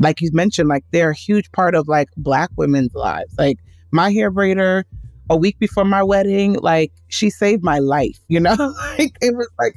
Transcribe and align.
like 0.00 0.20
you 0.20 0.30
mentioned, 0.32 0.68
like 0.68 0.84
they're 0.90 1.10
a 1.10 1.16
huge 1.16 1.52
part 1.52 1.74
of 1.74 1.86
like 1.86 2.08
black 2.16 2.50
women's 2.56 2.94
lives. 2.94 3.32
Like 3.38 3.58
my 3.92 4.10
hair 4.10 4.32
braider 4.32 4.84
a 5.28 5.36
week 5.36 5.58
before 5.58 5.84
my 5.84 6.02
wedding, 6.02 6.54
like 6.54 6.90
she 7.08 7.30
saved 7.30 7.62
my 7.62 7.78
life, 7.78 8.18
you 8.28 8.40
know? 8.40 8.56
like 8.98 9.16
it 9.20 9.36
was 9.36 9.48
like 9.58 9.76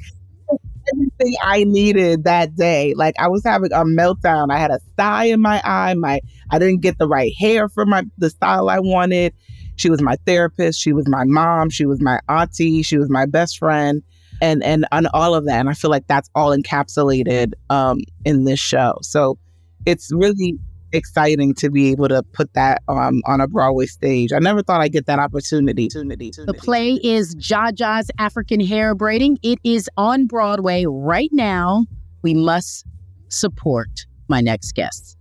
everything 0.92 1.36
I 1.42 1.64
needed 1.64 2.24
that 2.24 2.56
day. 2.56 2.94
Like 2.94 3.14
I 3.18 3.28
was 3.28 3.44
having 3.44 3.72
a 3.72 3.84
meltdown. 3.84 4.50
I 4.50 4.58
had 4.58 4.70
a 4.70 4.80
sty 4.92 5.24
in 5.26 5.40
my 5.40 5.60
eye. 5.62 5.94
My 5.94 6.20
I 6.50 6.58
didn't 6.58 6.80
get 6.80 6.98
the 6.98 7.06
right 7.06 7.32
hair 7.38 7.68
for 7.68 7.84
my 7.84 8.04
the 8.16 8.30
style 8.30 8.70
I 8.70 8.80
wanted. 8.80 9.34
She 9.76 9.90
was 9.90 10.00
my 10.00 10.16
therapist. 10.24 10.80
She 10.80 10.92
was 10.92 11.06
my 11.06 11.24
mom. 11.24 11.68
She 11.68 11.84
was 11.84 12.00
my 12.00 12.18
auntie. 12.28 12.82
She 12.82 12.96
was 12.96 13.10
my 13.10 13.26
best 13.26 13.58
friend. 13.58 14.02
And 14.40 14.64
and 14.64 14.86
on 14.90 15.06
all 15.08 15.34
of 15.34 15.44
that. 15.46 15.60
And 15.60 15.68
I 15.68 15.74
feel 15.74 15.90
like 15.90 16.06
that's 16.06 16.30
all 16.34 16.56
encapsulated 16.56 17.52
um, 17.70 17.98
in 18.24 18.44
this 18.44 18.58
show. 18.60 18.98
So 19.02 19.38
it's 19.86 20.10
really 20.12 20.58
exciting 20.92 21.54
to 21.54 21.70
be 21.70 21.90
able 21.90 22.08
to 22.08 22.22
put 22.22 22.52
that 22.54 22.82
um, 22.88 23.20
on 23.26 23.40
a 23.40 23.48
Broadway 23.48 23.86
stage. 23.86 24.32
I 24.32 24.38
never 24.38 24.62
thought 24.62 24.80
I'd 24.80 24.92
get 24.92 25.06
that 25.06 25.18
opportunity. 25.18 25.88
The 25.88 26.54
play 26.56 26.92
is 27.02 27.34
Jaja's 27.34 28.10
African 28.18 28.60
Hair 28.60 28.94
Braiding. 28.94 29.38
It 29.42 29.58
is 29.64 29.90
on 29.96 30.26
Broadway 30.26 30.84
right 30.86 31.30
now. 31.32 31.84
We 32.22 32.34
must 32.34 32.86
support 33.28 34.06
my 34.28 34.40
next 34.40 34.72
guest, 34.74 35.16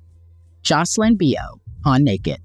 Jocelyn 0.61 1.17
Bioh 1.17 1.59
on 1.85 2.03
Naked. 2.03 2.39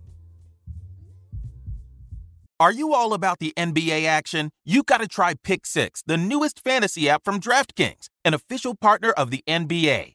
Are 2.60 2.72
you 2.72 2.92
all 2.92 3.14
about 3.14 3.38
the 3.38 3.52
NBA 3.56 4.04
action? 4.04 4.50
You 4.64 4.82
got 4.82 5.00
to 5.00 5.06
try 5.06 5.34
Pick 5.44 5.64
Six, 5.64 6.02
the 6.04 6.16
newest 6.16 6.64
fantasy 6.64 7.08
app 7.08 7.24
from 7.24 7.38
DraftKings, 7.38 8.08
an 8.24 8.34
official 8.34 8.74
partner 8.74 9.12
of 9.12 9.30
the 9.30 9.44
NBA. 9.46 10.14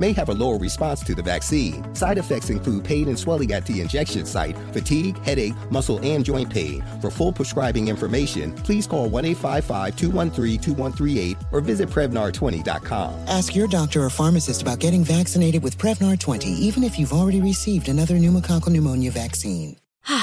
may 0.01 0.11
have 0.11 0.29
a 0.29 0.33
lower 0.33 0.57
response 0.57 1.01
to 1.03 1.15
the 1.15 1.21
vaccine. 1.21 1.95
Side 1.95 2.17
effects 2.17 2.49
include 2.49 2.83
pain 2.83 3.07
and 3.07 3.17
swelling 3.17 3.53
at 3.53 3.65
the 3.65 3.79
injection 3.79 4.25
site, 4.25 4.57
fatigue, 4.73 5.17
headache, 5.19 5.53
muscle, 5.69 5.99
and 6.03 6.25
joint 6.25 6.49
pain. 6.49 6.83
For 6.99 7.11
full 7.11 7.31
prescribing 7.31 7.87
information, 7.87 8.51
please 8.53 8.87
call 8.87 9.07
1 9.07 9.25
855 9.25 9.95
213 9.95 10.59
2138 10.59 11.37
or 11.51 11.61
visit 11.61 11.87
Prevnar20.com. 11.89 13.13
Ask 13.27 13.55
your 13.55 13.67
doctor 13.67 14.03
or 14.03 14.09
pharmacist 14.09 14.61
about 14.63 14.79
getting 14.79 15.03
vaccinated 15.03 15.63
with 15.63 15.77
Prevnar 15.77 16.19
20, 16.19 16.49
even 16.49 16.83
if 16.83 16.97
you've 16.97 17.13
already 17.13 17.39
received 17.39 17.87
another 17.87 18.15
pneumococcal 18.15 18.69
pneumonia 18.69 19.11
vaccine. 19.11 19.77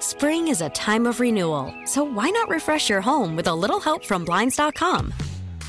Spring 0.00 0.48
is 0.48 0.60
a 0.60 0.70
time 0.70 1.06
of 1.06 1.20
renewal, 1.20 1.72
so 1.84 2.02
why 2.02 2.30
not 2.30 2.48
refresh 2.48 2.90
your 2.90 3.00
home 3.00 3.36
with 3.36 3.46
a 3.46 3.54
little 3.54 3.80
help 3.80 4.04
from 4.04 4.24
Blinds.com? 4.24 5.12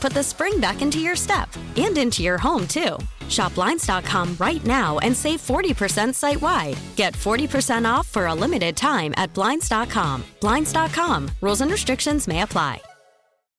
put 0.00 0.12
the 0.12 0.22
spring 0.22 0.60
back 0.60 0.82
into 0.82 0.98
your 0.98 1.16
step 1.16 1.48
and 1.76 1.96
into 1.96 2.22
your 2.22 2.38
home, 2.38 2.66
too. 2.66 2.98
Shop 3.28 3.54
Blinds.com 3.54 4.36
right 4.38 4.64
now 4.64 4.98
and 4.98 5.16
save 5.16 5.40
40% 5.40 6.14
site 6.14 6.40
wide. 6.40 6.76
Get 6.96 7.14
40% 7.14 7.90
off 7.90 8.08
for 8.08 8.26
a 8.26 8.34
limited 8.34 8.76
time 8.76 9.14
at 9.16 9.32
Blinds.com. 9.34 10.24
Blinds.com. 10.40 11.30
Rules 11.40 11.60
and 11.60 11.70
restrictions 11.70 12.26
may 12.26 12.42
apply. 12.42 12.82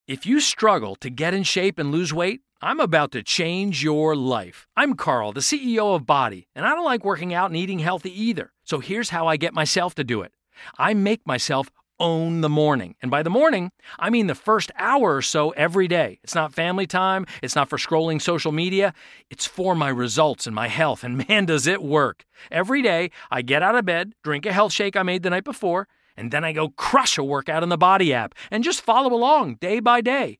If 0.07 0.25
you 0.25 0.39
struggle 0.41 0.95
to 0.97 1.09
get 1.09 1.33
in 1.33 1.43
shape 1.43 1.79
and 1.79 1.91
lose 1.91 2.13
weight, 2.13 2.41
I'm 2.61 2.79
about 2.79 3.11
to 3.13 3.23
change 3.23 3.83
your 3.83 4.15
life. 4.15 4.67
I'm 4.75 4.95
Carl, 4.95 5.31
the 5.31 5.39
CEO 5.39 5.95
of 5.95 6.03
BODi, 6.03 6.47
and 6.53 6.65
I 6.65 6.75
don't 6.75 6.85
like 6.85 7.05
working 7.05 7.33
out 7.33 7.49
and 7.49 7.55
eating 7.55 7.79
healthy 7.79 8.11
either. 8.11 8.51
So 8.65 8.79
here's 8.79 9.09
how 9.09 9.27
I 9.27 9.37
get 9.37 9.53
myself 9.53 9.95
to 9.95 10.03
do 10.03 10.21
it 10.21 10.33
I 10.77 10.93
make 10.93 11.25
myself 11.25 11.71
own 12.01 12.41
the 12.41 12.49
morning. 12.49 12.95
And 13.01 13.11
by 13.11 13.21
the 13.21 13.29
morning, 13.29 13.71
I 13.99 14.09
mean 14.09 14.27
the 14.27 14.35
first 14.35 14.71
hour 14.75 15.15
or 15.15 15.21
so 15.21 15.51
every 15.51 15.87
day. 15.87 16.19
It's 16.23 16.35
not 16.35 16.53
family 16.53 16.87
time, 16.87 17.25
it's 17.41 17.55
not 17.55 17.69
for 17.69 17.77
scrolling 17.77 18.19
social 18.19 18.51
media, 18.51 18.93
it's 19.29 19.45
for 19.45 19.75
my 19.75 19.89
results 19.89 20.47
and 20.47 20.55
my 20.55 20.67
health. 20.67 21.03
And 21.03 21.25
man, 21.29 21.45
does 21.45 21.67
it 21.67 21.81
work. 21.81 22.25
Every 22.49 22.81
day, 22.81 23.11
I 23.29 23.43
get 23.43 23.61
out 23.61 23.75
of 23.75 23.85
bed, 23.85 24.13
drink 24.23 24.45
a 24.45 24.51
health 24.51 24.73
shake 24.73 24.97
I 24.97 25.03
made 25.03 25.21
the 25.21 25.29
night 25.29 25.43
before, 25.43 25.87
and 26.17 26.31
then 26.31 26.43
I 26.43 26.51
go 26.51 26.69
crush 26.69 27.17
a 27.17 27.23
workout 27.23 27.63
in 27.63 27.69
the 27.69 27.77
BODi 27.77 28.11
app 28.11 28.33
and 28.49 28.63
just 28.63 28.81
follow 28.81 29.13
along 29.13 29.55
day 29.55 29.79
by 29.79 30.01
day. 30.01 30.39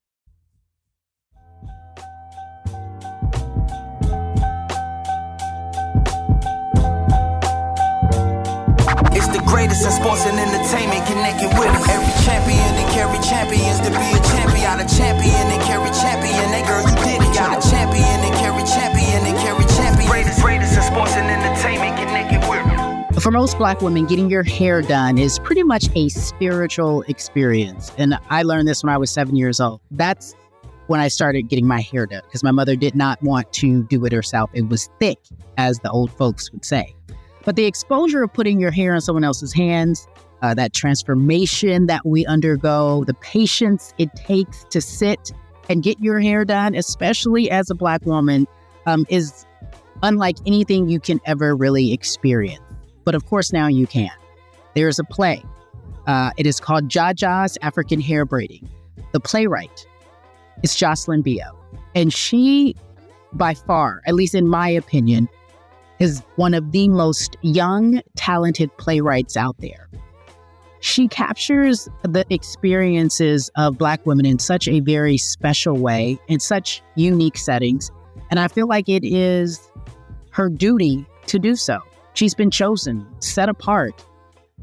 Greatest 9.51 9.83
in 9.83 9.91
sports 9.91 10.25
and 10.25 10.39
entertainment 10.39 11.03
connected 11.05 11.51
with 11.59 11.67
us. 11.75 11.83
Every 11.91 12.15
champion 12.23 12.71
carry 12.95 13.19
champions 13.19 13.83
to 13.83 13.91
be 13.91 14.07
a 14.15 14.21
champion. 14.31 14.79
A 14.79 14.87
champion 14.87 15.59
carry 15.67 15.91
champion. 15.91 16.47
Girl, 16.63 16.81
you 16.87 16.95
did 17.03 17.19
it. 17.19 17.35
Got 17.35 17.59
a 17.59 17.69
champion 17.69 18.17
carry 18.39 18.63
champion 18.63 19.35
carry 19.43 19.65
champion. 19.75 20.07
Greatest, 20.07 20.41
greatest 20.41 20.77
in 20.77 20.83
sports 20.83 21.11
and 21.19 21.27
entertainment 21.27 21.97
connected 21.99 22.39
with 22.49 22.65
us. 22.65 23.23
For 23.23 23.29
most 23.29 23.57
black 23.57 23.81
women, 23.81 24.05
getting 24.05 24.29
your 24.29 24.43
hair 24.43 24.81
done 24.81 25.17
is 25.17 25.37
pretty 25.39 25.63
much 25.63 25.89
a 25.95 26.07
spiritual 26.07 27.01
experience. 27.03 27.91
And 27.97 28.17
I 28.29 28.43
learned 28.43 28.69
this 28.69 28.83
when 28.83 28.89
I 28.93 28.97
was 28.97 29.11
seven 29.11 29.35
years 29.35 29.59
old. 29.59 29.81
That's 29.91 30.33
when 30.87 31.01
I 31.01 31.09
started 31.09 31.49
getting 31.49 31.67
my 31.67 31.81
hair 31.81 32.05
done 32.05 32.21
because 32.25 32.41
my 32.41 32.51
mother 32.51 32.77
did 32.77 32.95
not 32.95 33.21
want 33.21 33.51
to 33.53 33.83
do 33.83 34.05
it 34.05 34.13
herself. 34.13 34.49
It 34.53 34.69
was 34.69 34.89
thick, 34.99 35.19
as 35.57 35.79
the 35.79 35.91
old 35.91 36.09
folks 36.13 36.51
would 36.53 36.63
say. 36.63 36.95
But 37.43 37.55
the 37.55 37.65
exposure 37.65 38.23
of 38.23 38.33
putting 38.33 38.59
your 38.59 38.71
hair 38.71 38.93
in 38.93 39.01
someone 39.01 39.23
else's 39.23 39.53
hands, 39.53 40.07
uh, 40.41 40.53
that 40.53 40.73
transformation 40.73 41.87
that 41.87 42.05
we 42.05 42.25
undergo, 42.25 43.03
the 43.05 43.13
patience 43.15 43.93
it 43.97 44.13
takes 44.15 44.63
to 44.65 44.81
sit 44.81 45.31
and 45.69 45.83
get 45.83 45.99
your 45.99 46.19
hair 46.19 46.45
done, 46.45 46.75
especially 46.75 47.49
as 47.49 47.69
a 47.69 47.75
Black 47.75 48.05
woman, 48.05 48.47
um, 48.85 49.05
is 49.09 49.45
unlike 50.03 50.37
anything 50.45 50.89
you 50.89 50.99
can 50.99 51.19
ever 51.25 51.55
really 51.55 51.93
experience. 51.93 52.61
But 53.03 53.15
of 53.15 53.25
course, 53.25 53.53
now 53.53 53.67
you 53.67 53.87
can. 53.87 54.11
There's 54.75 54.99
a 54.99 55.03
play. 55.03 55.43
Uh, 56.07 56.31
it 56.37 56.47
is 56.47 56.59
called 56.59 56.89
Jaja's 56.89 57.57
African 57.61 58.01
Hair 58.01 58.25
Braiding. 58.25 58.69
The 59.11 59.19
playwright 59.19 59.85
is 60.63 60.75
Jocelyn 60.75 61.23
Bioh. 61.23 61.55
And 61.93 62.13
she, 62.13 62.75
by 63.33 63.53
far, 63.53 64.01
at 64.07 64.13
least 64.13 64.33
in 64.33 64.47
my 64.47 64.69
opinion, 64.69 65.29
is 66.01 66.23
one 66.35 66.55
of 66.55 66.71
the 66.71 66.89
most 66.89 67.37
young, 67.41 68.01
talented 68.15 68.75
playwrights 68.77 69.37
out 69.37 69.55
there. 69.59 69.87
She 70.79 71.07
captures 71.07 71.87
the 72.01 72.25
experiences 72.31 73.51
of 73.55 73.77
Black 73.77 74.03
women 74.03 74.25
in 74.25 74.39
such 74.39 74.67
a 74.67 74.79
very 74.79 75.17
special 75.17 75.77
way, 75.77 76.19
in 76.27 76.39
such 76.39 76.81
unique 76.95 77.37
settings. 77.37 77.91
And 78.31 78.39
I 78.39 78.47
feel 78.47 78.67
like 78.67 78.89
it 78.89 79.03
is 79.03 79.59
her 80.31 80.49
duty 80.49 81.05
to 81.27 81.37
do 81.37 81.55
so. 81.55 81.79
She's 82.15 82.33
been 82.33 82.49
chosen, 82.49 83.05
set 83.19 83.47
apart. 83.47 83.93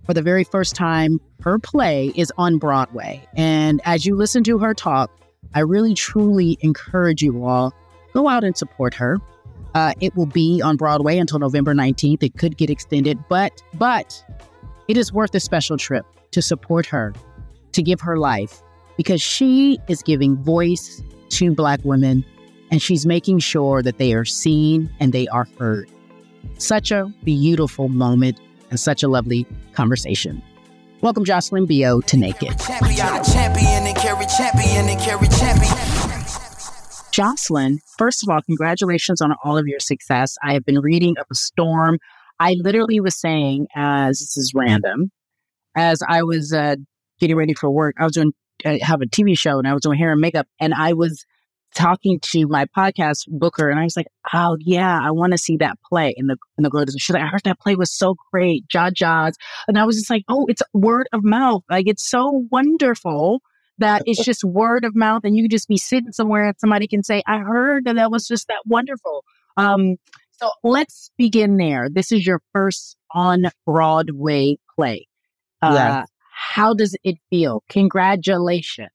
For 0.07 0.15
the 0.15 0.23
very 0.23 0.43
first 0.43 0.75
time, 0.75 1.21
her 1.43 1.61
play 1.61 2.11
is 2.17 2.33
on 2.37 2.59
Broadway. 2.59 3.25
And 3.37 3.81
as 3.85 4.05
you 4.05 4.17
listen 4.17 4.43
to 4.43 4.59
her 4.59 4.75
talk, 4.75 5.09
I 5.55 5.61
really 5.61 5.95
truly 5.95 6.59
encourage 6.63 7.23
you 7.23 7.45
all 7.45 7.73
go 8.13 8.29
out 8.29 8.43
and 8.43 8.57
support 8.57 8.93
her. 8.95 9.19
Uh, 9.75 9.93
it 10.01 10.15
will 10.17 10.27
be 10.27 10.61
on 10.63 10.77
Broadway 10.77 11.19
until 11.19 11.39
November 11.39 11.75
19th. 11.75 12.23
It 12.23 12.37
could 12.39 12.57
get 12.57 12.71
extended, 12.71 13.19
but 13.29 13.63
but 13.75 14.25
it 14.89 14.97
is 14.97 15.13
worth 15.13 15.35
a 15.35 15.41
special 15.41 15.77
trip 15.77 16.07
to 16.31 16.43
support 16.43 16.87
her, 16.87 17.13
to 17.73 17.83
give 17.83 18.01
her 18.01 18.17
life, 18.19 18.63
because 18.97 19.21
she 19.21 19.79
is 19.89 20.03
giving 20.03 20.37
voice 20.37 21.03
to 21.31 21.55
Black 21.55 21.81
women 21.85 22.25
and 22.71 22.83
she's 22.83 23.07
making 23.07 23.39
sure 23.39 23.83
that 23.83 23.99
they 23.99 24.13
are 24.15 24.25
seen 24.25 24.91
and 25.01 25.13
they 25.13 25.27
are 25.29 25.47
heard. 25.59 25.91
Such 26.59 26.91
a 26.91 27.13
beautiful 27.25 27.89
moment 27.89 28.41
and 28.71 28.79
such 28.79 29.03
a 29.03 29.09
lovely 29.09 29.47
conversation. 29.73 30.43
Welcome, 31.01 31.25
Jocelyn 31.25 31.67
Bioh, 31.67 32.05
to 32.07 32.17
Naked. 32.17 32.59
Jocelyn, 37.19 37.81
first 37.99 38.23
of 38.23 38.29
all, 38.29 38.41
congratulations 38.43 39.21
on 39.21 39.35
all 39.43 39.59
of 39.59 39.67
your 39.67 39.81
success. 39.81 40.37
I 40.41 40.53
have 40.53 40.65
been 40.65 40.79
reading 40.79 41.19
of 41.19 41.27
a 41.29 41.35
storm. 41.35 41.99
I 42.39 42.55
literally 42.61 43.01
was 43.01 43.19
saying, 43.19 43.67
as 43.75 44.21
this 44.21 44.37
is 44.37 44.53
random, 44.55 45.11
as 45.77 46.01
I 46.09 46.23
was 46.23 46.53
uh, 46.53 46.77
getting 47.19 47.35
ready 47.35 47.55
for 47.55 47.69
work, 47.71 47.97
I 47.99 48.05
was 48.05 48.13
doing 48.13 48.33
I 48.65 48.79
have 48.83 49.03
a 49.03 49.07
TV 49.07 49.37
show 49.37 49.59
and 49.59 49.67
I 49.67 49.73
was 49.73 49.83
doing 49.83 49.99
hair 49.99 50.13
and 50.13 50.21
makeup, 50.21 50.47
and 50.61 50.73
I 50.73 50.93
was 50.93 51.25
talking 51.75 52.21
to 52.31 52.47
my 52.47 52.67
podcast 52.67 53.27
booker, 53.27 53.69
and 53.69 53.81
I 53.81 53.83
was 53.83 53.97
like, 53.97 54.07
"Oh 54.33 54.57
yeah, 54.61 55.01
I 55.03 55.11
want 55.11 55.33
to 55.33 55.39
see 55.39 55.57
that 55.57 55.77
play." 55.89 56.15
And 56.17 56.31
the 56.31 56.37
and 56.57 56.65
the 56.65 56.71
girl 56.71 56.85
was 56.85 56.95
she's 57.01 57.13
like, 57.13 57.25
"I 57.25 57.27
heard 57.27 57.43
that 57.47 57.59
play 57.59 57.75
was 57.75 57.93
so 57.93 58.15
great, 58.31 58.69
Jaja's," 58.69 59.37
and 59.67 59.77
I 59.77 59.85
was 59.87 59.97
just 59.97 60.09
like, 60.09 60.23
"Oh, 60.29 60.47
it's 60.49 60.63
word 60.73 61.09
of 61.13 61.25
mouth. 61.25 61.65
Like 61.69 61.89
it's 61.89 62.09
so 62.09 62.47
wonderful." 62.53 63.43
That 63.79 64.03
it's 64.07 64.25
just 64.25 64.45
word 64.45 64.85
of 64.85 64.95
mouth 64.95 65.23
and 65.25 65.37
you 65.37 65.45
could 65.45 65.51
just 65.51 65.69
be 65.69 65.77
sitting 65.77 66.13
somewhere 66.13 66.47
and 66.47 66.55
somebody 66.59 66.87
can 66.87 67.03
say, 67.03 67.23
I 67.27 67.39
heard 67.39 67.85
that 67.85 67.97
that 67.97 68.11
was 68.11 68.27
just 68.27 68.49
that 68.49 68.63
wonderful. 68.67 69.25
Um, 69.57 69.97
so 70.33 70.51
let's 70.63 71.11
begin 71.19 71.57
there. 71.57 71.89
This 71.91 72.13
is 72.13 72.27
your 72.27 72.41
first 72.53 72.97
on 73.13 73.45
Broadway 73.67 74.57
play. 74.77 75.09
Uh, 75.63 75.73
Yes. 75.75 76.09
How 76.31 76.73
does 76.73 76.97
it 77.03 77.17
feel? 77.31 77.65
Congratulations. 77.69 78.91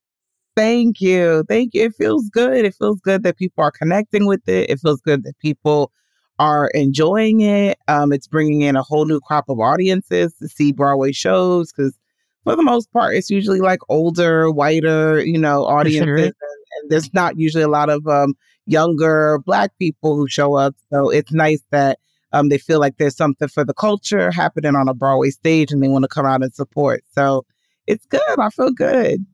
Thank 0.55 1.01
you. 1.01 1.43
Thank 1.49 1.73
you. 1.73 1.83
It 1.85 1.95
feels 1.97 2.29
good. 2.29 2.63
It 2.63 2.75
feels 2.75 2.99
good 3.01 3.23
that 3.23 3.37
people 3.37 3.63
are 3.63 3.71
connecting 3.71 4.27
with 4.27 4.47
it. 4.47 4.69
It 4.69 4.79
feels 4.79 5.01
good 5.01 5.23
that 5.23 5.37
people 5.39 5.91
are 6.39 6.67
enjoying 6.73 7.41
it. 7.41 7.77
Um, 7.87 8.13
it's 8.13 8.27
bringing 8.27 8.61
in 8.61 8.75
a 8.75 8.83
whole 8.83 9.05
new 9.05 9.19
crop 9.19 9.45
of 9.49 9.59
audiences 9.59 10.33
to 10.35 10.47
see 10.47 10.71
Broadway 10.71 11.11
shows 11.11 11.71
because, 11.71 11.97
for 12.43 12.55
the 12.55 12.63
most 12.63 12.91
part, 12.91 13.15
it's 13.15 13.29
usually 13.29 13.59
like 13.59 13.79
older, 13.89 14.51
whiter, 14.51 15.23
you 15.23 15.37
know, 15.37 15.65
audiences, 15.65 16.07
and, 16.07 16.33
and 16.81 16.91
there's 16.91 17.13
not 17.13 17.37
usually 17.37 17.63
a 17.63 17.69
lot 17.69 17.89
of 17.89 18.05
um, 18.07 18.35
younger 18.65 19.39
Black 19.45 19.71
people 19.79 20.15
who 20.15 20.27
show 20.27 20.55
up. 20.55 20.75
So 20.91 21.09
it's 21.09 21.31
nice 21.31 21.61
that 21.71 21.99
um, 22.31 22.49
they 22.49 22.57
feel 22.57 22.79
like 22.79 22.97
there's 22.97 23.15
something 23.15 23.47
for 23.47 23.63
the 23.63 23.73
culture 23.73 24.31
happening 24.31 24.75
on 24.75 24.87
a 24.87 24.93
Broadway 24.93 25.29
stage, 25.29 25.71
and 25.71 25.81
they 25.81 25.87
want 25.87 26.03
to 26.03 26.09
come 26.09 26.25
out 26.25 26.43
and 26.43 26.53
support. 26.53 27.03
So 27.13 27.45
it's 27.87 28.05
good. 28.05 28.21
I 28.37 28.49
feel 28.49 28.71
good. 28.71 29.25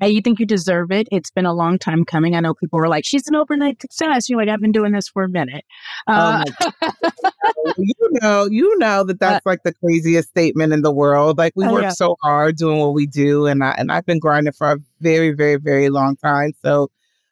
And 0.00 0.12
you 0.12 0.20
think 0.20 0.38
you 0.38 0.46
deserve 0.46 0.90
it. 0.92 1.08
It's 1.10 1.30
been 1.30 1.46
a 1.46 1.54
long 1.54 1.78
time 1.78 2.04
coming. 2.04 2.34
I 2.34 2.40
know 2.40 2.54
people 2.54 2.78
were 2.78 2.88
like, 2.88 3.04
she's 3.04 3.26
an 3.28 3.34
overnight 3.34 3.80
success. 3.80 4.28
You're 4.28 4.38
like, 4.38 4.48
I've 4.48 4.60
been 4.60 4.72
doing 4.72 4.92
this 4.92 5.08
for 5.08 5.22
a 5.24 5.28
minute. 5.28 5.64
Uh, 6.06 6.44
you 7.76 7.94
know, 8.22 8.46
you 8.46 8.78
know 8.78 9.04
that 9.04 9.20
that's 9.20 9.44
like 9.46 9.62
the 9.62 9.72
craziest 9.74 10.28
statement 10.28 10.72
in 10.72 10.82
the 10.82 10.92
world. 10.92 11.38
Like 11.38 11.52
we 11.56 11.66
Oh, 11.66 11.72
work 11.72 11.82
yeah. 11.82 11.90
so 11.90 12.16
hard 12.22 12.56
doing 12.56 12.78
what 12.78 12.94
we 12.94 13.06
do, 13.06 13.46
and 13.46 13.62
I 13.64 13.74
and 13.78 13.90
I've 13.92 14.06
been 14.06 14.18
grinding 14.18 14.52
for 14.52 14.72
a 14.72 14.78
very, 15.00 15.32
very, 15.32 15.56
very 15.56 15.88
long 15.88 16.16
time. 16.16 16.52
So, 16.64 16.90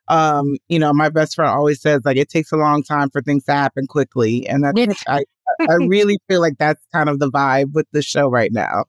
um, 0.09 0.57
you 0.69 0.79
know, 0.79 0.93
my 0.93 1.09
best 1.09 1.35
friend 1.35 1.51
always 1.51 1.81
says 1.81 2.03
like 2.05 2.17
it 2.17 2.29
takes 2.29 2.53
a 2.53 2.57
long 2.57 2.83
time 2.83 3.11
for 3.11 3.23
things 3.23 3.45
to 3.45 3.53
happen 3.53 3.87
quickly, 3.87 4.47
and 4.49 4.65
that's 4.65 5.05
I 5.07 5.25
I 5.61 5.75
really 5.75 6.19
feel 6.29 6.41
like 6.41 6.59
that's 6.59 6.85
kind 6.93 7.09
of 7.09 7.19
the 7.19 7.31
vibe 7.31 7.73
with 7.73 7.87
the 7.93 8.03
show 8.03 8.29
right 8.29 8.53
now. 8.53 8.85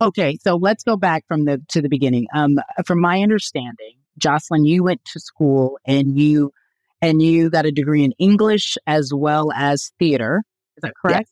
Okay, 0.00 0.38
so 0.42 0.56
let's 0.56 0.84
go 0.84 0.96
back 0.96 1.24
from 1.26 1.44
the 1.44 1.60
to 1.68 1.82
the 1.82 1.88
beginning. 1.88 2.26
Um, 2.34 2.58
from 2.86 3.00
my 3.00 3.20
understanding, 3.22 3.94
Jocelyn, 4.18 4.64
you 4.64 4.84
went 4.84 5.04
to 5.06 5.20
school 5.20 5.78
and 5.84 6.18
you 6.18 6.52
and 7.02 7.22
you 7.22 7.50
got 7.50 7.66
a 7.66 7.72
degree 7.72 8.04
in 8.04 8.12
English 8.18 8.76
as 8.86 9.12
well 9.14 9.52
as 9.54 9.92
theater. 9.98 10.42
Is 10.78 10.82
that 10.82 10.94
correct? 11.00 11.30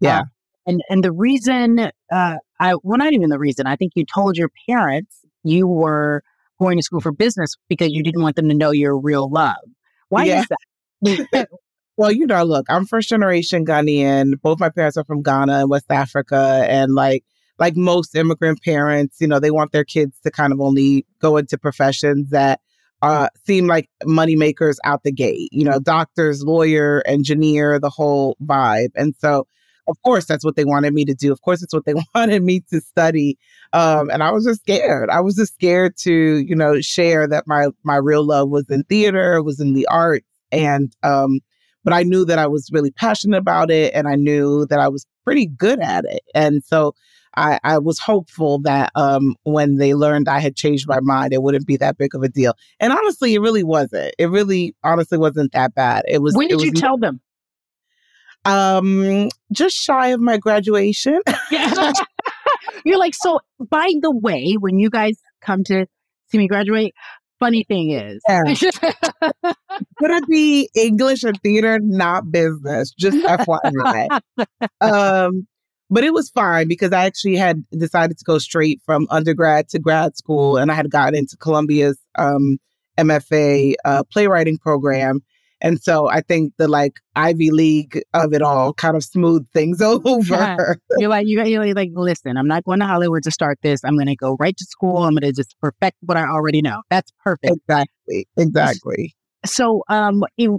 Yeah. 0.00 0.20
Uh, 0.20 0.24
and 0.66 0.82
and 0.90 1.02
the 1.04 1.12
reason, 1.12 1.78
uh, 2.12 2.36
I 2.60 2.74
well, 2.82 2.98
not 2.98 3.12
even 3.12 3.30
the 3.30 3.38
reason. 3.38 3.66
I 3.66 3.76
think 3.76 3.92
you 3.94 4.04
told 4.04 4.36
your 4.36 4.50
parents 4.68 5.24
you 5.42 5.66
were 5.66 6.22
going 6.58 6.76
to 6.78 6.82
school 6.82 7.00
for 7.00 7.12
business 7.12 7.56
because 7.68 7.90
you 7.90 8.02
didn't 8.02 8.22
want 8.22 8.36
them 8.36 8.48
to 8.48 8.54
know 8.54 8.70
your 8.70 8.98
real 8.98 9.30
love. 9.30 9.56
Why 10.10 10.24
Yeah. 10.24 10.40
is 10.42 10.46
that? 11.32 11.48
Well, 11.96 12.12
you 12.12 12.26
know, 12.26 12.44
look, 12.44 12.66
I'm 12.70 12.86
first 12.86 13.08
generation 13.10 13.64
Ghanaian. 13.66 14.40
Both 14.40 14.58
my 14.58 14.70
parents 14.70 14.96
are 14.96 15.04
from 15.04 15.22
Ghana 15.22 15.60
and 15.60 15.70
West 15.70 15.86
Africa. 15.90 16.64
And 16.68 16.94
like 16.94 17.24
like 17.58 17.76
most 17.76 18.14
immigrant 18.16 18.62
parents, 18.62 19.18
you 19.20 19.26
know, 19.26 19.38
they 19.38 19.50
want 19.50 19.72
their 19.72 19.84
kids 19.84 20.18
to 20.24 20.30
kind 20.30 20.52
of 20.52 20.60
only 20.60 21.04
go 21.20 21.36
into 21.36 21.58
professions 21.58 22.30
that 22.30 22.60
uh 23.02 23.28
seem 23.46 23.66
like 23.66 23.88
money 24.04 24.36
makers 24.36 24.78
out 24.84 25.02
the 25.04 25.12
gate, 25.12 25.48
you 25.52 25.64
know, 25.64 25.78
doctors, 25.80 26.42
lawyer, 26.44 27.02
engineer, 27.06 27.78
the 27.80 27.90
whole 27.90 28.36
vibe. 28.44 28.90
And 28.94 29.14
so 29.18 29.46
of 29.88 29.96
course 30.04 30.26
that's 30.26 30.44
what 30.44 30.56
they 30.56 30.64
wanted 30.64 30.94
me 30.94 31.04
to 31.06 31.14
do. 31.14 31.32
Of 31.32 31.40
course 31.42 31.62
it's 31.62 31.74
what 31.74 31.84
they 31.86 31.94
wanted 32.14 32.42
me 32.42 32.60
to 32.70 32.80
study. 32.80 33.38
Um 33.72 34.10
and 34.10 34.22
I 34.22 34.30
was 34.32 34.44
just 34.44 34.60
scared. 34.62 35.10
I 35.10 35.20
was 35.20 35.36
just 35.36 35.54
scared 35.54 35.96
to, 35.98 36.12
you 36.12 36.54
know, 36.56 36.80
share 36.80 37.26
that 37.28 37.44
my 37.46 37.68
my 37.84 37.96
real 37.96 38.24
love 38.26 38.50
was 38.50 38.68
in 38.70 38.84
theater, 38.84 39.42
was 39.42 39.60
in 39.60 39.72
the 39.74 39.86
arts 39.86 40.26
and 40.52 40.94
um 41.02 41.40
but 41.84 41.92
I 41.92 42.02
knew 42.02 42.24
that 42.24 42.38
I 42.38 42.46
was 42.46 42.68
really 42.72 42.90
passionate 42.90 43.38
about 43.38 43.70
it 43.70 43.94
and 43.94 44.08
I 44.08 44.14
knew 44.14 44.66
that 44.66 44.78
I 44.78 44.88
was 44.88 45.06
pretty 45.24 45.46
good 45.46 45.80
at 45.80 46.04
it. 46.06 46.22
And 46.34 46.62
so 46.64 46.94
I, 47.36 47.58
I 47.62 47.78
was 47.78 47.98
hopeful 47.98 48.60
that 48.62 48.90
um, 48.94 49.36
when 49.44 49.76
they 49.76 49.94
learned 49.94 50.28
I 50.28 50.40
had 50.40 50.56
changed 50.56 50.88
my 50.88 51.00
mind, 51.00 51.32
it 51.32 51.42
wouldn't 51.42 51.66
be 51.66 51.76
that 51.76 51.96
big 51.96 52.14
of 52.14 52.22
a 52.22 52.28
deal. 52.28 52.54
And 52.80 52.92
honestly, 52.92 53.34
it 53.34 53.40
really 53.40 53.62
wasn't. 53.62 54.14
It 54.18 54.26
really, 54.26 54.74
honestly, 54.82 55.18
wasn't 55.18 55.52
that 55.52 55.74
bad. 55.74 56.04
It 56.08 56.22
was. 56.22 56.34
when 56.34 56.48
did 56.48 56.56
was 56.56 56.64
you 56.64 56.72
tell 56.72 56.98
them? 56.98 57.20
Um, 58.44 59.28
just 59.52 59.76
shy 59.76 60.08
of 60.08 60.20
my 60.20 60.38
graduation. 60.38 61.20
Yeah. 61.50 61.92
You're 62.84 62.98
like, 62.98 63.14
so 63.14 63.40
by 63.58 63.92
the 64.00 64.10
way, 64.10 64.54
when 64.58 64.78
you 64.78 64.90
guys 64.90 65.20
come 65.40 65.64
to 65.64 65.86
see 66.30 66.38
me 66.38 66.48
graduate, 66.48 66.94
funny 67.40 67.64
thing 67.64 67.90
is, 67.90 68.22
gonna 70.00 70.20
be 70.28 70.70
English 70.76 71.24
and 71.24 71.40
theater, 71.42 71.80
not 71.82 72.30
business. 72.30 72.92
Just 72.92 73.16
FYI. 73.16 74.20
um, 74.80 75.46
but 75.90 76.04
it 76.04 76.14
was 76.14 76.30
fine 76.30 76.68
because 76.68 76.92
I 76.92 77.06
actually 77.06 77.36
had 77.36 77.64
decided 77.76 78.18
to 78.18 78.24
go 78.24 78.38
straight 78.38 78.80
from 78.86 79.08
undergrad 79.10 79.68
to 79.70 79.80
grad 79.80 80.16
school, 80.16 80.56
and 80.56 80.70
I 80.70 80.74
had 80.74 80.90
gotten 80.90 81.16
into 81.16 81.36
Columbia's 81.36 81.98
um, 82.16 82.58
MFA 82.96 83.74
uh, 83.84 84.04
playwriting 84.12 84.58
program. 84.58 85.20
And 85.60 85.80
so 85.82 86.08
I 86.08 86.20
think 86.22 86.54
the 86.56 86.68
like 86.68 86.94
Ivy 87.16 87.50
League 87.50 88.02
of 88.14 88.32
it 88.32 88.42
all 88.42 88.72
kind 88.72 88.96
of 88.96 89.04
smoothed 89.04 89.48
things 89.52 89.82
over. 89.82 90.20
Yeah. 90.22 90.74
You're 90.98 91.10
like, 91.10 91.26
you, 91.26 91.42
you're 91.44 91.74
like, 91.74 91.90
listen, 91.94 92.36
I'm 92.36 92.48
not 92.48 92.64
going 92.64 92.80
to 92.80 92.86
Hollywood 92.86 93.22
to 93.24 93.30
start 93.30 93.58
this. 93.62 93.84
I'm 93.84 93.94
going 93.94 94.06
to 94.06 94.16
go 94.16 94.36
right 94.38 94.56
to 94.56 94.64
school. 94.64 94.98
I'm 94.98 95.14
going 95.14 95.22
to 95.22 95.32
just 95.32 95.54
perfect 95.60 95.98
what 96.00 96.16
I 96.16 96.24
already 96.24 96.62
know. 96.62 96.82
That's 96.90 97.12
perfect. 97.24 97.56
Exactly. 97.68 98.28
Exactly. 98.36 99.14
So, 99.44 99.82
um, 99.88 100.22
in, 100.36 100.58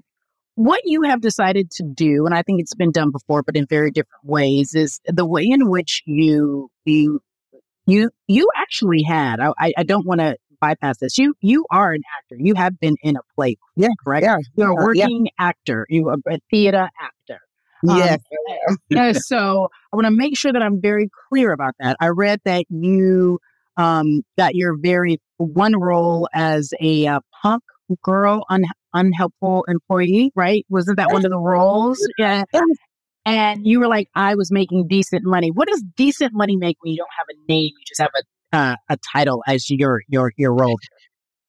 what 0.56 0.82
you 0.84 1.04
have 1.04 1.22
decided 1.22 1.72
to 1.72 1.84
do, 1.84 2.26
and 2.26 2.36
I 2.36 2.42
think 2.42 2.60
it's 2.60 2.76
been 2.76 2.92
done 2.92 3.12
before, 3.12 3.42
but 3.42 3.56
in 3.56 3.66
very 3.68 3.90
different 3.90 4.24
ways, 4.24 4.76
is 4.76 5.00
the 5.06 5.26
way 5.26 5.44
in 5.44 5.70
which 5.70 6.04
you 6.06 6.70
you 6.86 7.22
you 7.86 8.10
you 8.28 8.50
actually 8.56 9.02
had. 9.02 9.40
I, 9.40 9.74
I 9.78 9.84
don't 9.84 10.06
want 10.06 10.22
to 10.22 10.38
bypass 10.62 10.98
this. 11.00 11.18
You 11.18 11.34
you 11.42 11.66
are 11.72 11.92
an 11.92 12.02
actor. 12.18 12.38
You 12.40 12.56
have 12.56 12.80
been 12.80 12.96
in 13.04 13.16
a 13.18 13.22
play. 13.36 13.58
Yeah, 13.76 13.90
correct. 14.04 14.24
Yeah, 14.24 14.38
you're 14.56 14.70
a 14.70 14.74
uh, 14.74 14.92
yeah. 14.94 15.06
working 15.06 15.28
actor. 15.40 15.86
You 15.90 16.10
are 16.10 16.18
a 16.30 16.40
theater 16.50 16.90
actor. 17.02 17.40
Um, 17.90 17.98
Yes. 17.98 18.20
yeah, 18.90 19.12
so 19.14 19.70
I 19.92 19.96
want 19.96 20.06
to 20.06 20.12
make 20.12 20.38
sure 20.38 20.54
that 20.54 20.62
I'm 20.62 20.80
very 20.80 21.10
clear 21.30 21.52
about 21.52 21.74
that. 21.80 21.98
I 22.00 22.08
read 22.10 22.40
that 22.46 22.66
you 22.70 23.40
um 23.78 24.22
got 24.38 24.56
your 24.56 24.78
very 24.78 25.20
one 25.38 25.74
role 25.76 26.30
as 26.34 26.72
a 26.80 27.08
uh, 27.08 27.20
punk 27.42 27.64
girl, 28.04 28.46
un- 28.50 28.64
unhelpful 28.94 29.66
employee, 29.68 30.32
right? 30.36 30.66
Wasn't 30.70 30.98
that 30.98 31.12
one 31.12 31.26
of 31.26 31.32
the 31.32 31.40
roles? 31.40 32.00
Yeah. 32.18 32.44
And 33.24 33.68
you 33.68 33.80
were 33.80 33.88
like, 33.88 34.08
I 34.16 34.36
was 34.36 34.52
making 34.52 34.88
decent 34.88 35.24
money. 35.24 35.52
What 35.52 35.68
does 35.68 35.84
decent 35.96 36.34
money 36.34 36.56
make 36.56 36.78
when 36.82 36.94
you 36.94 36.98
don't 36.98 37.10
have 37.18 37.28
a 37.30 37.52
name? 37.52 37.72
You 37.78 37.86
just 37.88 38.02
have 38.02 38.10
a 38.18 38.24
uh, 38.54 38.76
a 38.90 38.98
title 39.14 39.44
as 39.48 39.70
your 39.70 40.02
your 40.08 40.34
your 40.38 40.54
role. 40.54 40.78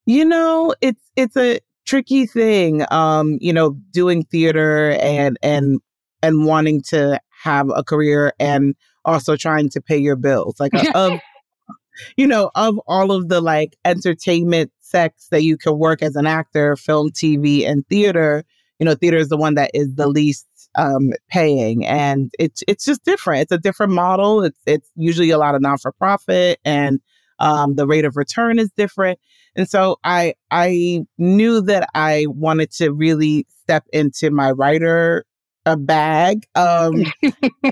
You 0.06 0.25
know, 0.25 0.75
it's 0.80 1.02
it's 1.16 1.37
a 1.37 1.61
tricky 1.87 2.26
thing. 2.26 2.85
Um, 2.90 3.38
you 3.40 3.52
know, 3.52 3.76
doing 3.90 4.25
theater 4.25 4.92
and 5.00 5.38
and 5.42 5.80
and 6.23 6.47
wanting 6.47 6.82
to 6.88 7.21
have 7.42 7.71
a 7.75 7.82
career 7.82 8.32
and 8.38 8.75
also 9.04 9.37
trying 9.37 9.68
to 9.71 9.80
pay 9.80 9.99
your 9.99 10.16
bills. 10.16 10.56
Like 10.61 10.73
of 10.94 11.21
you 12.16 12.26
know, 12.26 12.50
of 12.54 12.78
all 12.87 13.12
of 13.12 13.28
the 13.28 13.40
like 13.40 13.76
entertainment 13.85 14.73
sects 14.80 15.28
that 15.28 15.42
you 15.42 15.56
can 15.56 15.78
work 15.78 16.02
as 16.02 16.16
an 16.16 16.26
actor, 16.26 16.76
film, 16.76 17.11
TV, 17.11 17.66
and 17.66 17.87
theater, 17.88 18.44
you 18.78 18.85
know, 18.85 18.94
theater 18.94 19.16
is 19.16 19.28
the 19.28 19.37
one 19.37 19.54
that 19.54 19.71
is 19.75 19.94
the 19.94 20.09
least 20.09 20.47
um 20.76 21.12
paying 21.29 21.87
and 21.87 22.33
it's 22.38 22.62
it's 22.69 22.85
just 22.85 23.05
different. 23.05 23.43
It's 23.43 23.52
a 23.52 23.59
different 23.59 23.93
model. 23.93 24.43
It's 24.43 24.59
it's 24.67 24.88
usually 24.97 25.31
a 25.31 25.38
lot 25.38 25.55
of 25.55 25.62
non 25.62 25.79
for 25.79 25.93
profit 25.93 26.61
and 26.64 27.00
um 27.38 27.75
the 27.75 27.87
rate 27.87 28.05
of 28.05 28.17
return 28.17 28.59
is 28.59 28.71
different. 28.76 29.19
And 29.57 29.69
so 29.69 29.97
I 30.05 30.35
I 30.50 31.05
knew 31.19 31.61
that 31.62 31.88
I 31.95 32.26
wanted 32.29 32.71
to 32.73 32.93
really 32.93 33.47
step 33.62 33.85
into 33.93 34.31
my 34.31 34.50
writer 34.52 35.25
a 35.64 35.76
bag 35.76 36.47
um 36.55 37.05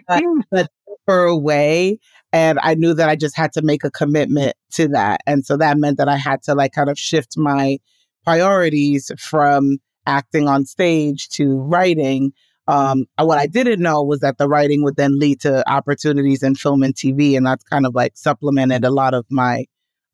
but, 0.09 0.23
but 0.51 0.71
for 1.07 1.25
a 1.25 1.37
way 1.37 1.99
and 2.33 2.59
I 2.63 2.75
knew 2.75 2.95
that 2.95 3.09
I 3.09 3.17
just 3.17 3.37
had 3.37 3.53
to 3.55 3.63
make 3.63 3.85
a 3.85 3.91
commitment 3.91 4.55
to 4.73 4.89
that. 4.89 5.21
And 5.27 5.45
so 5.45 5.57
that 5.57 5.79
meant 5.79 5.99
that 5.99 6.09
I 6.09 6.17
had 6.17 6.43
to 6.45 6.55
like 6.55 6.73
kind 6.73 6.89
of 6.89 6.99
shift 6.99 7.37
my 7.37 7.79
priorities 8.25 9.11
from 9.19 9.79
acting 10.07 10.49
on 10.49 10.65
stage 10.65 11.29
to 11.31 11.59
writing. 11.59 12.33
Um, 12.71 13.07
what 13.19 13.39
I 13.39 13.47
didn't 13.47 13.81
know 13.81 14.03
was 14.03 14.21
that 14.21 14.39
the 14.39 14.49
writing 14.49 14.83
would 14.85 14.97
then 14.97 15.19
lead 15.19 15.41
to 15.41 15.69
opportunities 15.71 16.43
in 16.43 16.55
film 16.55 16.83
and 16.83 16.95
TV, 16.95 17.37
and 17.37 17.47
that's 17.47 17.65
kind 17.65 17.87
of 17.87 17.95
like 17.95 18.13
supplemented 18.17 18.85
a 18.85 18.91
lot 18.91 19.15
of 19.15 19.27
my 19.31 19.67